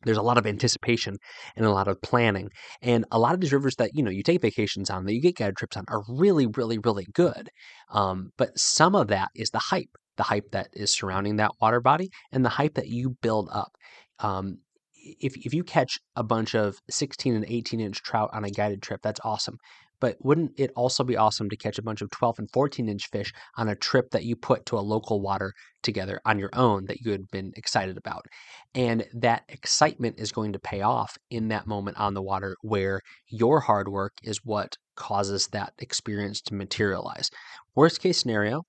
there's 0.05 0.19
a 0.19 0.23
lot 0.23 0.39
of 0.39 0.47
anticipation 0.47 1.17
and 1.57 1.65
a 1.65 1.73
lot 1.73 1.89
of 1.89 2.01
planning. 2.03 2.51
And 2.83 3.05
a 3.11 3.19
lot 3.19 3.35
of 3.35 3.41
these 3.41 3.53
rivers 3.53 3.77
that, 3.77 3.91
you 3.95 4.03
know, 4.03 4.11
you 4.11 4.23
take 4.23 4.43
vacations 4.43 4.91
on, 4.91 5.05
that 5.05 5.15
you 5.15 5.21
get 5.21 5.37
guided 5.37 5.57
trips 5.57 5.77
on 5.77 5.85
are 5.89 6.03
really, 6.09 6.47
really, 6.47 6.79
really 6.79 7.07
good. 7.13 7.49
Um, 7.91 8.31
but 8.37 8.59
some 8.59 8.95
of 8.95 9.09
that 9.09 9.31
is 9.35 9.51
the 9.51 9.59
hype, 9.59 9.97
the 10.17 10.23
hype 10.23 10.51
that 10.53 10.69
is 10.73 10.91
surrounding 10.91 11.37
that 11.37 11.53
water 11.61 11.81
body 11.81 12.11
and 12.33 12.45
the 12.45 12.51
hype 12.51 12.75
that 12.75 12.89
you 12.89 13.17
build 13.23 13.49
up. 13.53 13.73
Um, 14.19 14.59
if, 14.95 15.37
if 15.37 15.55
you 15.55 15.63
catch 15.63 15.99
a 16.17 16.23
bunch 16.23 16.55
of 16.55 16.79
16 16.91 17.35
and 17.35 17.45
18 17.47 17.81
inch 17.81 18.03
trout 18.03 18.31
on 18.33 18.45
a 18.45 18.51
guided 18.51 18.83
trip, 18.83 19.01
that's 19.03 19.21
awesome. 19.25 19.59
But 19.99 20.17
wouldn't 20.21 20.53
it 20.59 20.73
also 20.77 21.05
be 21.05 21.17
awesome 21.17 21.49
to 21.49 21.57
catch 21.57 21.79
a 21.79 21.83
bunch 21.83 22.03
of 22.03 22.11
12 22.11 22.41
and 22.41 22.51
14 22.51 22.89
inch 22.89 23.09
fish 23.09 23.33
on 23.57 23.69
a 23.69 23.75
trip 23.75 24.11
that 24.11 24.25
you 24.25 24.37
put 24.37 24.67
to 24.67 24.79
a 24.79 24.81
local 24.81 25.23
water 25.23 25.55
together 25.83 26.21
on 26.27 26.39
your 26.39 26.51
own 26.53 26.85
that 26.87 27.01
you 27.01 27.13
had 27.13 27.31
been 27.31 27.53
excited 27.57 27.97
about? 27.97 28.27
And 28.75 29.07
that 29.15 29.45
excitement 29.49 30.21
is 30.21 30.33
going 30.33 30.53
to 30.53 30.59
pay 30.59 30.83
off 30.83 31.17
in 31.31 31.49
that 31.49 31.67
moment 31.67 31.97
on 31.99 32.15
the 32.15 32.23
water 32.23 32.57
where 32.61 33.01
your 33.29 33.61
hard 33.61 33.89
work 33.89 34.13
is 34.23 34.45
what 34.45 34.77
causes 34.97 35.49
that 35.49 35.73
experience 35.79 36.43
to 36.43 36.55
materialize. 36.55 37.31
Worst 37.75 38.01
case 38.01 38.19
scenario, 38.19 38.65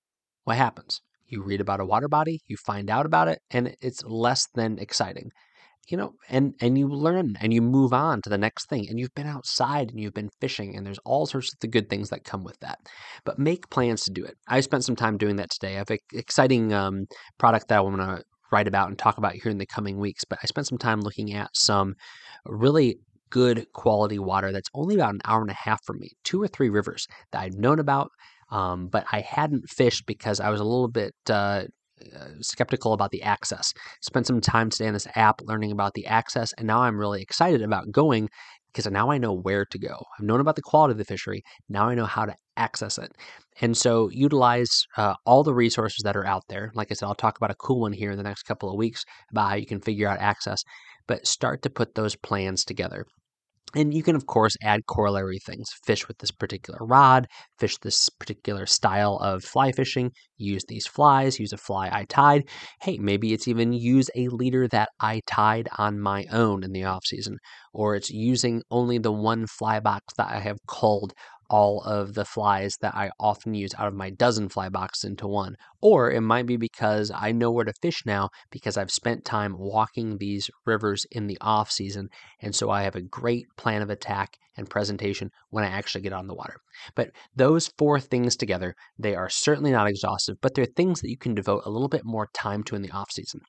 what 0.45 0.57
happens? 0.57 1.01
You 1.27 1.43
read 1.43 1.61
about 1.61 1.79
a 1.79 1.85
water 1.85 2.07
body, 2.07 2.41
you 2.47 2.57
find 2.57 2.89
out 2.89 3.05
about 3.05 3.27
it, 3.27 3.39
and 3.51 3.75
it's 3.81 4.03
less 4.03 4.47
than 4.55 4.79
exciting 4.79 5.31
you 5.87 5.97
know 5.97 6.13
and 6.29 6.53
and 6.61 6.77
you 6.77 6.87
learn 6.87 7.37
and 7.39 7.53
you 7.53 7.61
move 7.61 7.93
on 7.93 8.21
to 8.21 8.29
the 8.29 8.37
next 8.37 8.67
thing 8.67 8.87
and 8.89 8.99
you've 8.99 9.15
been 9.15 9.27
outside 9.27 9.89
and 9.89 9.99
you've 9.99 10.13
been 10.13 10.29
fishing 10.41 10.75
and 10.75 10.85
there's 10.85 10.99
all 10.99 11.25
sorts 11.25 11.53
of 11.53 11.59
the 11.59 11.67
good 11.67 11.89
things 11.89 12.09
that 12.09 12.23
come 12.23 12.43
with 12.43 12.59
that 12.59 12.79
but 13.25 13.39
make 13.39 13.69
plans 13.69 14.03
to 14.03 14.11
do 14.11 14.23
it. 14.23 14.35
I 14.47 14.59
spent 14.59 14.83
some 14.83 14.95
time 14.95 15.17
doing 15.17 15.37
that 15.37 15.49
today. 15.49 15.75
I 15.75 15.77
have 15.79 15.89
an 15.89 15.99
exciting 16.13 16.73
um, 16.73 17.05
product 17.37 17.69
that 17.69 17.77
i 17.77 17.81
want 17.81 17.97
to 17.97 18.23
write 18.51 18.67
about 18.67 18.87
and 18.89 18.97
talk 18.97 19.17
about 19.17 19.33
here 19.33 19.51
in 19.51 19.57
the 19.57 19.65
coming 19.65 19.97
weeks 19.97 20.23
but 20.23 20.39
i 20.43 20.45
spent 20.45 20.67
some 20.67 20.77
time 20.77 21.01
looking 21.01 21.33
at 21.33 21.49
some 21.53 21.95
really 22.45 22.99
good 23.29 23.65
quality 23.73 24.19
water 24.19 24.53
that's 24.53 24.69
only 24.73 24.95
about 24.95 25.13
an 25.13 25.21
hour 25.25 25.41
and 25.41 25.51
a 25.51 25.53
half 25.53 25.83
from 25.85 25.99
me 25.99 26.11
two 26.23 26.41
or 26.41 26.47
three 26.47 26.69
rivers 26.69 27.07
that 27.31 27.41
i'd 27.41 27.55
known 27.55 27.77
about 27.77 28.09
um, 28.49 28.87
but 28.87 29.05
I 29.11 29.21
hadn't 29.21 29.69
fished 29.69 30.05
because 30.05 30.39
I 30.39 30.49
was 30.49 30.59
a 30.59 30.65
little 30.65 30.87
bit 30.87 31.13
uh, 31.29 31.65
uh, 32.15 32.27
skeptical 32.41 32.93
about 32.93 33.11
the 33.11 33.23
access. 33.23 33.73
Spent 34.01 34.27
some 34.27 34.41
time 34.41 34.69
today 34.69 34.87
on 34.87 34.93
this 34.93 35.07
app 35.15 35.41
learning 35.41 35.71
about 35.71 35.93
the 35.93 36.05
access, 36.05 36.53
and 36.53 36.67
now 36.67 36.81
I'm 36.81 36.99
really 36.99 37.21
excited 37.21 37.61
about 37.61 37.91
going 37.91 38.29
because 38.67 38.91
now 38.91 39.09
I 39.09 39.17
know 39.17 39.33
where 39.33 39.65
to 39.65 39.79
go. 39.79 40.05
I've 40.17 40.25
known 40.25 40.39
about 40.39 40.55
the 40.55 40.61
quality 40.61 40.91
of 40.91 40.97
the 40.99 41.05
fishery. 41.05 41.41
Now 41.67 41.89
I 41.89 41.95
know 41.95 42.05
how 42.05 42.25
to 42.25 42.35
access 42.57 42.97
it. 42.99 43.11
And 43.61 43.75
so 43.75 44.09
utilize 44.09 44.85
uh, 44.97 45.15
all 45.25 45.43
the 45.43 45.53
resources 45.53 46.03
that 46.03 46.15
are 46.15 46.27
out 46.27 46.43
there. 46.47 46.71
Like 46.75 46.91
I 46.91 46.93
said, 46.93 47.07
I'll 47.07 47.15
talk 47.15 47.37
about 47.37 47.51
a 47.51 47.55
cool 47.55 47.81
one 47.81 47.93
here 47.93 48.11
in 48.11 48.17
the 48.17 48.23
next 48.23 48.43
couple 48.43 48.69
of 48.69 48.77
weeks 48.77 49.03
about 49.31 49.49
how 49.49 49.55
you 49.55 49.65
can 49.65 49.81
figure 49.81 50.07
out 50.07 50.19
access, 50.19 50.63
but 51.07 51.25
start 51.25 51.63
to 51.63 51.69
put 51.69 51.95
those 51.95 52.15
plans 52.15 52.63
together. 52.63 53.07
And 53.75 53.93
you 53.93 54.01
can, 54.01 54.15
of 54.15 54.25
course, 54.25 54.55
add 54.61 54.85
corollary 54.87 55.39
things. 55.39 55.69
Fish 55.85 56.07
with 56.07 56.17
this 56.19 56.31
particular 56.31 56.79
rod, 56.81 57.27
fish 57.59 57.77
this 57.77 58.07
particular 58.09 58.65
style 58.65 59.17
of 59.17 59.43
fly 59.43 59.71
fishing, 59.73 60.11
use 60.37 60.63
these 60.67 60.87
flies, 60.87 61.39
use 61.39 61.51
a 61.51 61.57
fly 61.57 61.89
I 61.91 62.05
tied. 62.05 62.47
Hey, 62.81 62.97
maybe 62.97 63.33
it's 63.33 63.47
even 63.47 63.73
use 63.73 64.09
a 64.15 64.29
leader 64.29 64.67
that 64.69 64.89
I 65.01 65.21
tied 65.27 65.67
on 65.77 65.99
my 65.99 66.25
own 66.31 66.63
in 66.63 66.71
the 66.71 66.85
off 66.85 67.05
season, 67.05 67.37
or 67.73 67.95
it's 67.95 68.09
using 68.09 68.63
only 68.71 68.97
the 68.99 69.11
one 69.11 69.47
fly 69.47 69.79
box 69.81 70.13
that 70.17 70.29
I 70.29 70.39
have 70.39 70.57
culled 70.67 71.13
all 71.49 71.81
of 71.81 72.13
the 72.13 72.25
flies 72.25 72.77
that 72.81 72.95
I 72.95 73.11
often 73.19 73.53
use 73.53 73.73
out 73.77 73.87
of 73.87 73.93
my 73.93 74.09
dozen 74.09 74.49
fly 74.49 74.69
boxes 74.69 75.05
into 75.05 75.27
one. 75.27 75.55
Or 75.81 76.11
it 76.11 76.21
might 76.21 76.45
be 76.45 76.57
because 76.57 77.11
I 77.13 77.31
know 77.31 77.51
where 77.51 77.65
to 77.65 77.73
fish 77.81 78.03
now 78.05 78.29
because 78.51 78.77
I've 78.77 78.91
spent 78.91 79.25
time 79.25 79.57
walking 79.57 80.17
these 80.17 80.49
rivers 80.65 81.05
in 81.11 81.27
the 81.27 81.37
off 81.41 81.71
season. 81.71 82.09
And 82.41 82.55
so 82.55 82.69
I 82.69 82.83
have 82.83 82.95
a 82.95 83.01
great 83.01 83.45
plan 83.57 83.81
of 83.81 83.89
attack 83.89 84.37
and 84.57 84.69
presentation 84.69 85.29
when 85.49 85.63
I 85.63 85.67
actually 85.67 86.01
get 86.01 86.13
on 86.13 86.27
the 86.27 86.33
water. 86.33 86.57
But 86.95 87.11
those 87.35 87.67
four 87.77 87.99
things 87.99 88.35
together, 88.35 88.75
they 88.97 89.15
are 89.15 89.29
certainly 89.29 89.71
not 89.71 89.87
exhaustive, 89.87 90.37
but 90.41 90.55
they're 90.55 90.65
things 90.65 91.01
that 91.01 91.09
you 91.09 91.17
can 91.17 91.35
devote 91.35 91.63
a 91.65 91.69
little 91.69 91.89
bit 91.89 92.03
more 92.03 92.29
time 92.33 92.63
to 92.63 92.75
in 92.75 92.81
the 92.81 92.91
off 92.91 93.11
season. 93.11 93.41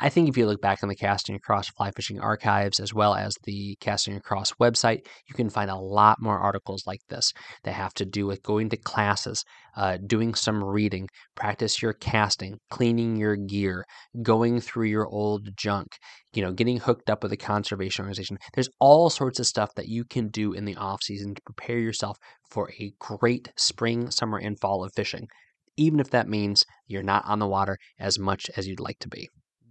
I 0.00 0.08
think 0.08 0.28
if 0.28 0.36
you 0.36 0.46
look 0.46 0.60
back 0.60 0.82
on 0.82 0.88
the 0.88 0.94
Casting 0.94 1.34
Across 1.34 1.70
Fly 1.70 1.90
Fishing 1.90 2.20
archives 2.20 2.78
as 2.78 2.94
well 2.94 3.14
as 3.14 3.36
the 3.44 3.76
Casting 3.80 4.14
Across 4.14 4.52
website, 4.54 5.00
you 5.26 5.34
can 5.34 5.50
find 5.50 5.70
a 5.70 5.76
lot 5.76 6.22
more 6.22 6.38
articles 6.38 6.86
like 6.86 7.00
this 7.08 7.17
that 7.64 7.72
have 7.72 7.94
to 7.94 8.04
do 8.04 8.26
with 8.26 8.42
going 8.42 8.68
to 8.70 8.76
classes, 8.76 9.44
uh, 9.76 9.98
doing 10.06 10.34
some 10.34 10.62
reading, 10.62 11.08
practice 11.34 11.82
your 11.82 11.92
casting, 11.92 12.58
cleaning 12.70 13.16
your 13.16 13.36
gear, 13.36 13.84
going 14.22 14.60
through 14.60 14.86
your 14.86 15.06
old 15.06 15.56
junk, 15.56 15.88
you 16.32 16.42
know, 16.42 16.52
getting 16.52 16.78
hooked 16.78 17.10
up 17.10 17.22
with 17.22 17.32
a 17.32 17.36
conservation 17.36 18.02
organization. 18.02 18.38
There's 18.54 18.70
all 18.80 19.10
sorts 19.10 19.38
of 19.38 19.46
stuff 19.46 19.74
that 19.76 19.88
you 19.88 20.04
can 20.04 20.28
do 20.28 20.52
in 20.52 20.64
the 20.64 20.76
off 20.76 21.02
season 21.02 21.34
to 21.34 21.42
prepare 21.42 21.78
yourself 21.78 22.18
for 22.50 22.70
a 22.78 22.92
great 22.98 23.52
spring, 23.56 24.10
summer, 24.10 24.38
and 24.38 24.58
fall 24.58 24.84
of 24.84 24.92
fishing, 24.94 25.28
even 25.76 26.00
if 26.00 26.10
that 26.10 26.28
means 26.28 26.64
you're 26.86 27.02
not 27.02 27.24
on 27.26 27.38
the 27.38 27.46
water 27.46 27.78
as 27.98 28.18
much 28.18 28.50
as 28.56 28.66
you'd 28.66 28.80
like 28.80 28.98
to 29.00 29.08
be 29.08 29.28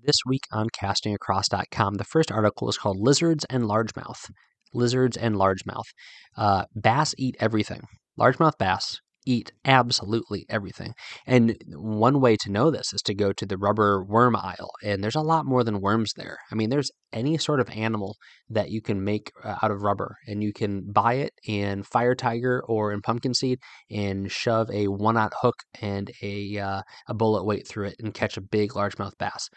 this 0.07 0.17
week 0.25 0.43
on 0.51 0.69
castingacross.com. 0.69 1.95
The 1.95 2.03
first 2.03 2.31
article 2.31 2.69
is 2.69 2.77
called 2.77 2.97
Lizards 2.97 3.45
and 3.49 3.65
Largemouth. 3.65 4.31
Lizards 4.77 5.17
and 5.17 5.35
Largemouth. 5.35 5.89
Uh, 6.37 6.65
bass 6.75 7.13
eat 7.17 7.35
everything. 7.39 7.81
Largemouth 8.19 8.57
bass 8.57 8.99
eat 9.27 9.51
absolutely 9.65 10.45
everything. 10.49 10.93
And 11.27 11.55
one 11.75 12.21
way 12.21 12.37
to 12.37 12.51
know 12.51 12.71
this 12.71 12.93
is 12.93 13.01
to 13.03 13.13
go 13.13 13.33
to 13.33 13.45
the 13.45 13.57
rubber 13.57 14.03
worm 14.03 14.35
aisle, 14.35 14.71
and 14.81 15.03
there's 15.03 15.15
a 15.15 15.21
lot 15.21 15.45
more 15.45 15.63
than 15.63 15.81
worms 15.81 16.13
there. 16.15 16.37
I 16.51 16.55
mean, 16.55 16.69
there's 16.69 16.89
any 17.11 17.37
sort 17.37 17.59
of 17.59 17.69
animal 17.69 18.15
that 18.49 18.69
you 18.69 18.81
can 18.81 19.03
make 19.03 19.31
uh, 19.43 19.55
out 19.61 19.71
of 19.71 19.81
rubber, 19.81 20.15
and 20.27 20.41
you 20.41 20.53
can 20.53 20.91
buy 20.91 21.15
it 21.15 21.33
in 21.45 21.83
Fire 21.83 22.15
Tiger 22.15 22.63
or 22.67 22.93
in 22.93 23.01
pumpkin 23.01 23.33
seed 23.33 23.59
and 23.91 24.31
shove 24.31 24.69
a 24.71 24.87
one-aught 24.87 25.33
hook 25.41 25.55
and 25.81 26.09
a 26.23 26.57
uh, 26.57 26.81
a 27.09 27.13
bullet 27.13 27.45
weight 27.45 27.67
through 27.67 27.87
it 27.87 27.95
and 27.99 28.13
catch 28.13 28.37
a 28.37 28.41
big 28.41 28.71
largemouth 28.71 29.17
bass. 29.19 29.49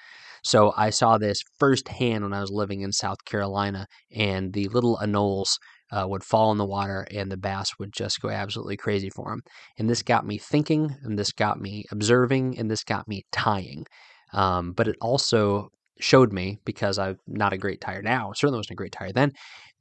So 0.43 0.73
I 0.77 0.91
saw 0.91 1.19
this 1.19 1.43
firsthand 1.59 2.25
when 2.25 2.33
I 2.33 2.41
was 2.41 2.51
living 2.51 2.81
in 2.81 2.93
South 2.93 3.25
Carolina, 3.25 3.87
and 4.15 4.53
the 4.53 4.69
little 4.69 4.99
anoles 5.03 5.59
uh, 5.93 6.07
would 6.09 6.23
fall 6.23 6.53
in 6.53 6.59
the 6.59 6.65
water 6.67 7.07
and 7.11 7.31
the 7.31 7.37
bass 7.37 7.73
would 7.79 7.93
just 7.93 8.21
go 8.21 8.31
absolutely 8.31 8.77
crazy 8.77 9.11
for 9.11 9.31
them. 9.31 9.41
And 9.79 9.89
this 9.89 10.03
got 10.03 10.27
me 10.27 10.39
thinking, 10.39 10.95
and 11.03 11.19
this 11.19 11.33
got 11.33 11.61
me 11.61 11.85
observing, 11.91 12.59
and 12.59 12.71
this 12.71 12.85
got 12.85 13.09
me 13.09 13.25
tying. 13.33 13.87
Um, 14.33 14.73
but 14.73 14.89
it 14.89 14.97
also 15.01 15.71
showed 15.99 16.33
me, 16.33 16.59
because 16.65 16.99
I'm 16.99 17.19
not 17.27 17.53
a 17.53 17.59
great 17.59 17.81
tyer 17.81 18.03
now, 18.03 18.33
certainly 18.33 18.59
wasn't 18.59 18.73
a 18.73 18.77
great 18.77 18.93
tyer 18.93 19.13
then, 19.13 19.33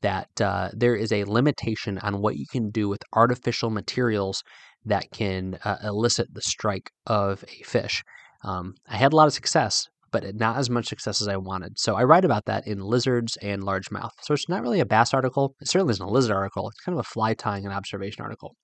that 0.01 0.29
uh, 0.41 0.69
there 0.73 0.95
is 0.95 1.11
a 1.11 1.25
limitation 1.25 1.97
on 1.99 2.21
what 2.21 2.37
you 2.37 2.45
can 2.51 2.71
do 2.71 2.89
with 2.89 3.01
artificial 3.13 3.69
materials 3.69 4.43
that 4.85 5.11
can 5.11 5.59
uh, 5.63 5.77
elicit 5.83 6.33
the 6.33 6.41
strike 6.41 6.91
of 7.05 7.43
a 7.43 7.63
fish. 7.63 8.03
Um, 8.43 8.75
I 8.87 8.95
had 8.97 9.13
a 9.13 9.15
lot 9.15 9.27
of 9.27 9.33
success 9.33 9.87
but 10.11 10.35
not 10.35 10.57
as 10.57 10.69
much 10.69 10.87
success 10.87 11.21
as 11.21 11.27
I 11.27 11.37
wanted. 11.37 11.79
So 11.79 11.95
I 11.95 12.03
write 12.03 12.25
about 12.25 12.45
that 12.45 12.67
in 12.67 12.79
Lizards 12.79 13.37
and 13.37 13.63
Largemouth. 13.63 14.11
So 14.21 14.33
it's 14.33 14.49
not 14.49 14.61
really 14.61 14.79
a 14.79 14.85
bass 14.85 15.13
article. 15.13 15.55
It 15.61 15.67
certainly 15.67 15.91
isn't 15.91 16.05
a 16.05 16.09
lizard 16.09 16.35
article. 16.35 16.69
It's 16.69 16.81
kind 16.81 16.97
of 16.97 16.99
a 16.99 17.09
fly 17.09 17.33
tying 17.33 17.65
and 17.65 17.73
observation 17.73 18.23
article. 18.23 18.55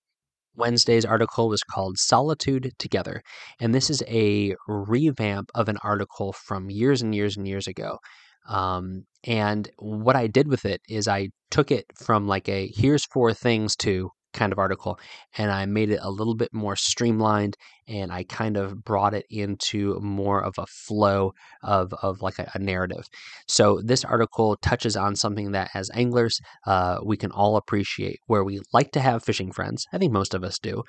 Wednesday's 0.56 1.06
article 1.06 1.50
was 1.50 1.64
called 1.64 1.98
Solitude 1.98 2.72
Together. 2.80 3.22
And 3.60 3.76
this 3.76 3.90
is 3.90 4.02
a 4.08 4.56
revamp 4.68 5.52
of 5.54 5.70
an 5.70 5.78
article 5.84 6.34
from 6.34 6.70
years 6.70 7.02
and 7.02 7.14
years 7.14 7.38
and 7.38 7.48
years 7.48 7.68
ago. 7.68 7.98
Um, 8.48 9.06
and 9.24 9.70
what 9.78 10.16
I 10.16 10.28
did 10.28 10.48
with 10.48 10.66
it 10.66 10.82
is 10.88 11.08
I 11.08 11.30
took 11.50 11.72
it 11.72 11.86
from 11.96 12.28
like 12.28 12.48
a 12.48 12.72
here's 12.76 13.06
four 13.06 13.34
things 13.34 13.76
to 13.78 14.12
kind 14.36 14.52
of 14.54 14.60
article 14.60 15.00
and 15.38 15.52
I 15.52 15.65
made 15.65 15.89
it 15.89 16.00
a 16.02 16.12
little 16.12 16.36
bit 16.36 16.54
more 16.54 16.76
streamlined 16.76 17.58
and 17.88 18.12
I 18.12 18.24
kind 18.24 18.58
of 18.58 18.84
brought 18.84 19.13
it 19.13 19.26
into 19.30 20.00
more 20.00 20.43
of 20.43 20.54
a 20.58 20.67
flow 20.67 21.34
of, 21.63 21.93
of 22.02 22.21
like 22.21 22.38
a, 22.38 22.52
a 22.54 22.60
narrative. 22.60 23.08
So 23.48 23.82
this 23.84 24.06
article 24.06 24.58
touches 24.58 24.95
on 24.95 25.15
something 25.15 25.52
that 25.52 25.71
as 25.74 25.89
anglers 25.93 26.39
uh, 26.67 27.00
we 27.04 27.17
can 27.17 27.32
all 27.32 27.58
appreciate 27.58 28.19
where 28.28 28.43
we 28.43 28.60
like 28.74 28.91
to 28.91 29.00
have 29.00 29.24
fishing 29.24 29.52
friends. 29.52 29.88
I 29.91 29.98
think 29.98 30.13
most 30.13 30.34
of 30.34 30.43
us 30.43 30.60
do. 30.60 30.84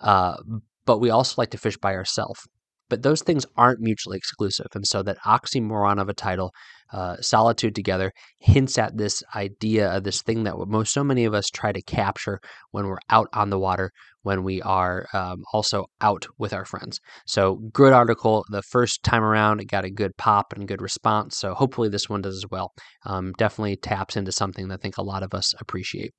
Uh, 0.00 0.36
but 0.84 0.98
we 0.98 1.10
also 1.10 1.34
like 1.38 1.50
to 1.50 1.58
fish 1.58 1.76
by 1.76 1.94
ourselves. 1.94 2.46
But 2.88 3.02
those 3.02 3.22
things 3.22 3.46
aren't 3.56 3.80
mutually 3.80 4.18
exclusive. 4.18 4.66
And 4.74 4.86
so 4.86 5.02
that 5.02 5.18
oxymoron 5.24 6.00
of 6.00 6.08
a 6.08 6.14
title, 6.14 6.52
uh, 6.92 7.16
Solitude 7.20 7.74
Together, 7.74 8.12
hints 8.38 8.76
at 8.76 8.98
this 8.98 9.22
idea 9.34 9.90
of 9.90 10.04
this 10.04 10.22
thing 10.22 10.44
that 10.44 10.56
most 10.66 10.92
so 10.92 11.02
many 11.02 11.24
of 11.24 11.32
us 11.32 11.48
try 11.48 11.72
to 11.72 11.82
capture 11.82 12.40
when 12.70 12.86
we're 12.86 12.98
out 13.08 13.28
on 13.32 13.50
the 13.50 13.58
water, 13.58 13.92
when 14.22 14.44
we 14.44 14.60
are 14.62 15.06
um, 15.12 15.42
also 15.52 15.86
out 16.00 16.26
with 16.38 16.52
our 16.52 16.64
friends. 16.64 17.00
So, 17.26 17.56
good 17.72 17.92
article. 17.92 18.44
The 18.50 18.62
first 18.62 19.02
time 19.02 19.22
around, 19.22 19.60
it 19.60 19.66
got 19.66 19.84
a 19.84 19.90
good 19.90 20.16
pop 20.16 20.52
and 20.52 20.68
good 20.68 20.82
response. 20.82 21.38
So, 21.38 21.54
hopefully, 21.54 21.88
this 21.88 22.08
one 22.08 22.22
does 22.22 22.36
as 22.36 22.46
well. 22.50 22.72
Um, 23.06 23.32
definitely 23.38 23.76
taps 23.76 24.16
into 24.16 24.32
something 24.32 24.68
that 24.68 24.74
I 24.74 24.82
think 24.82 24.98
a 24.98 25.02
lot 25.02 25.22
of 25.22 25.34
us 25.34 25.54
appreciate. 25.60 26.12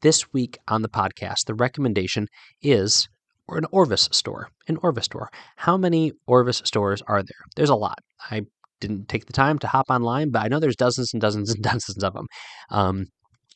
This 0.00 0.32
week 0.32 0.58
on 0.68 0.82
the 0.82 0.88
podcast, 0.88 1.46
the 1.46 1.56
recommendation 1.56 2.28
is 2.62 3.08
or 3.48 3.58
an 3.58 3.66
Orvis 3.72 4.08
store. 4.12 4.48
An 4.68 4.76
Orvis 4.82 5.06
store. 5.06 5.30
How 5.56 5.76
many 5.76 6.12
Orvis 6.26 6.62
stores 6.64 7.02
are 7.08 7.22
there? 7.22 7.44
There's 7.56 7.70
a 7.70 7.74
lot. 7.74 7.98
I 8.30 8.42
didn't 8.80 9.08
take 9.08 9.26
the 9.26 9.32
time 9.32 9.58
to 9.60 9.66
hop 9.66 9.86
online, 9.88 10.30
but 10.30 10.42
I 10.42 10.48
know 10.48 10.60
there's 10.60 10.76
dozens 10.76 11.12
and 11.12 11.20
dozens 11.20 11.50
and 11.50 11.62
dozens 11.62 12.02
of 12.02 12.14
them. 12.14 12.26
Um, 12.70 13.06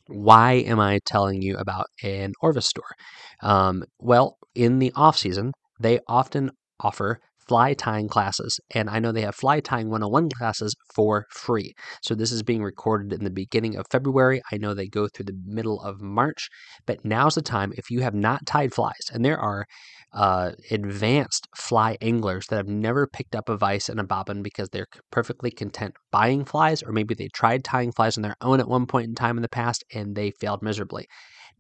why 0.09 0.55
am 0.55 0.81
I 0.81 0.99
telling 1.07 1.43
you 1.43 1.57
about 1.57 1.87
an 2.03 2.33
Orvis 2.41 2.67
store? 2.67 2.95
Um, 3.43 3.85
well, 3.99 4.37
in 4.55 4.79
the 4.79 4.93
off 4.97 5.17
season, 5.17 5.53
they 5.79 6.01
often 6.09 6.51
offer 6.81 7.21
fly 7.47 7.75
tying 7.75 8.09
classes. 8.09 8.59
And 8.75 8.89
I 8.89 8.99
know 8.99 9.13
they 9.13 9.23
have 9.23 9.35
fly 9.35 9.61
tying 9.61 9.89
101 9.89 10.31
classes 10.31 10.75
for 10.95 11.27
free. 11.31 11.75
So 12.03 12.15
this 12.15 12.33
is 12.33 12.43
being 12.43 12.63
recorded 12.63 13.13
in 13.13 13.25
the 13.25 13.31
beginning 13.31 13.77
of 13.77 13.87
February. 13.91 14.43
I 14.53 14.59
know 14.59 14.75
they 14.75 14.89
go 14.89 15.09
through 15.09 15.27
the 15.27 15.41
middle 15.45 15.81
of 15.81 16.01
March, 16.01 16.49
but 16.87 17.05
now's 17.05 17.35
the 17.35 17.43
time 17.43 17.73
if 17.77 17.91
you 17.91 18.01
have 18.01 18.15
not 18.15 18.47
tied 18.47 18.73
flies, 18.73 19.11
and 19.13 19.25
there 19.25 19.39
are 19.39 19.67
uh, 20.15 20.53
advanced 20.71 21.49
fly 21.57 21.97
anglers 22.03 22.47
that 22.49 22.57
have 22.57 22.69
never 22.69 23.07
picked 23.07 23.35
up 23.35 23.49
a 23.49 23.57
vise 23.57 23.89
and 23.89 23.99
a 23.99 24.05
bobbin 24.05 24.43
because 24.43 24.69
they're 24.69 24.87
perfectly 25.11 25.51
content 25.51 25.95
buying 26.11 26.45
flies, 26.45 26.83
or 26.83 26.93
maybe 26.93 27.15
they 27.15 27.29
tried 27.29 27.65
tying 27.65 27.93
flies 27.93 28.17
on 28.17 28.23
their 28.23 28.37
own 28.41 28.61
at 28.61 28.69
one 28.69 28.87
point 28.87 29.09
in 29.09 29.15
time 29.15 29.39
in 29.39 29.43
the 29.43 29.49
past 29.49 29.85
and 29.95 30.15
they 30.15 30.31
failed 30.33 30.63
miserably. 30.63 31.07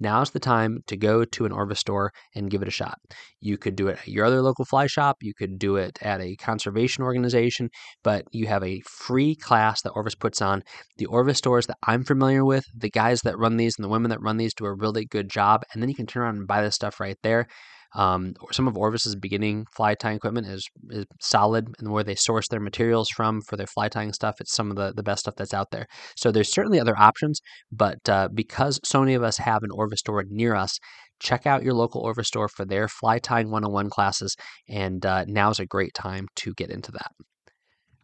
Now's 0.02 0.32
the 0.32 0.40
time 0.40 0.82
to 0.88 0.96
go 0.96 1.24
to 1.24 1.44
an 1.44 1.52
Orvis 1.52 1.78
store 1.78 2.12
and 2.34 2.50
give 2.50 2.60
it 2.60 2.66
a 2.66 2.72
shot. 2.72 2.98
You 3.40 3.56
could 3.56 3.76
do 3.76 3.86
it 3.86 4.00
at 4.00 4.08
your 4.08 4.24
other 4.24 4.42
local 4.42 4.64
fly 4.64 4.88
shop, 4.88 5.18
you 5.22 5.32
could 5.32 5.60
do 5.60 5.76
it 5.76 5.96
at 6.02 6.20
a 6.20 6.34
conservation 6.34 7.04
organization, 7.04 7.70
but 8.02 8.24
you 8.32 8.48
have 8.48 8.64
a 8.64 8.80
free 8.80 9.36
class 9.36 9.80
that 9.82 9.90
Orvis 9.90 10.16
puts 10.16 10.42
on. 10.42 10.64
The 10.98 11.06
Orvis 11.06 11.38
stores 11.38 11.68
that 11.68 11.78
I'm 11.84 12.02
familiar 12.02 12.44
with, 12.44 12.64
the 12.76 12.90
guys 12.90 13.22
that 13.22 13.38
run 13.38 13.58
these 13.58 13.78
and 13.78 13.84
the 13.84 13.88
women 13.88 14.10
that 14.10 14.20
run 14.20 14.38
these 14.38 14.54
do 14.54 14.64
a 14.64 14.74
really 14.74 15.04
good 15.04 15.30
job, 15.30 15.62
and 15.72 15.80
then 15.80 15.88
you 15.88 15.94
can 15.94 16.06
turn 16.06 16.24
around 16.24 16.36
and 16.36 16.48
buy 16.48 16.62
this 16.62 16.74
stuff 16.74 16.98
right 16.98 17.18
there. 17.22 17.46
Um, 17.94 18.35
some 18.50 18.66
of 18.66 18.76
Orvis's 18.76 19.16
beginning 19.16 19.66
fly 19.74 19.94
tying 19.94 20.16
equipment 20.16 20.46
is, 20.46 20.66
is 20.90 21.07
solid, 21.20 21.68
and 21.78 21.90
where 21.90 22.05
they 22.05 22.14
source 22.14 22.48
their 22.48 22.61
materials 22.61 23.09
from 23.11 23.42
for 23.42 23.57
their 23.57 23.66
fly 23.66 23.88
tying 23.88 24.12
stuff, 24.12 24.37
it's 24.40 24.55
some 24.55 24.70
of 24.70 24.76
the, 24.76 24.92
the 24.94 25.02
best 25.02 25.20
stuff 25.20 25.35
that's 25.37 25.55
out 25.55 25.70
there. 25.70 25.87
So 26.16 26.31
there's 26.31 26.52
certainly 26.52 26.81
other 26.81 26.98
options, 26.98 27.40
but 27.70 28.09
uh, 28.09 28.28
because 28.33 28.81
so 28.85 29.00
many 29.00 29.14
of 29.14 29.22
us 29.22 29.38
have 29.38 29.62
an 29.62 29.70
Orvis 29.70 30.00
store 30.00 30.24
near 30.28 30.55
us, 30.55 30.78
check 31.20 31.46
out 31.46 31.62
your 31.62 31.74
local 31.74 32.00
Orvis 32.00 32.28
store 32.28 32.48
for 32.48 32.64
their 32.64 32.88
fly 32.88 33.18
tying 33.18 33.50
101 33.50 33.90
classes, 33.90 34.37
and 34.68 35.05
uh, 35.07 35.24
now's 35.26 35.61
a 35.61 35.66
great 35.66 35.94
time 35.94 36.26
to 36.37 36.52
get 36.55 36.70
into 36.70 36.92
that. 36.92 37.11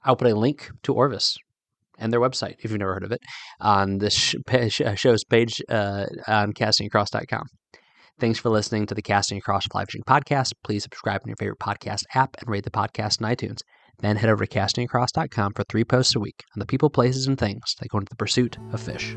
I'll 0.04 0.16
put 0.16 0.30
a 0.30 0.34
link 0.34 0.70
to 0.84 0.94
Orvis 0.94 1.36
and 1.98 2.12
their 2.12 2.20
website, 2.20 2.54
if 2.60 2.70
you've 2.70 2.78
never 2.78 2.94
heard 2.94 3.04
of 3.04 3.12
it, 3.12 3.20
on 3.60 3.98
this 3.98 4.14
show's 4.94 5.24
page 5.24 5.60
uh, 5.68 6.06
on 6.26 6.52
castingacross.com. 6.52 7.46
Thanks 8.20 8.40
for 8.40 8.50
listening 8.50 8.86
to 8.86 8.94
the 8.94 9.02
Casting 9.02 9.38
Across 9.38 9.66
Fly 9.66 9.84
Fishing 9.84 10.02
podcast. 10.02 10.52
Please 10.64 10.82
subscribe 10.82 11.22
in 11.22 11.28
your 11.28 11.36
favorite 11.36 11.60
podcast 11.60 12.02
app 12.14 12.36
and 12.40 12.50
rate 12.50 12.64
the 12.64 12.70
podcast 12.70 13.20
in 13.20 13.26
iTunes. 13.26 13.60
Then 14.00 14.16
head 14.16 14.28
over 14.28 14.44
to 14.44 14.58
castingacross.com 14.58 15.52
for 15.54 15.64
three 15.64 15.84
posts 15.84 16.16
a 16.16 16.20
week 16.20 16.44
on 16.54 16.60
the 16.60 16.66
people, 16.66 16.90
places, 16.90 17.28
and 17.28 17.38
things 17.38 17.76
that 17.78 17.88
go 17.88 17.98
into 17.98 18.10
the 18.10 18.16
pursuit 18.16 18.56
of 18.72 18.80
fish. 18.80 19.16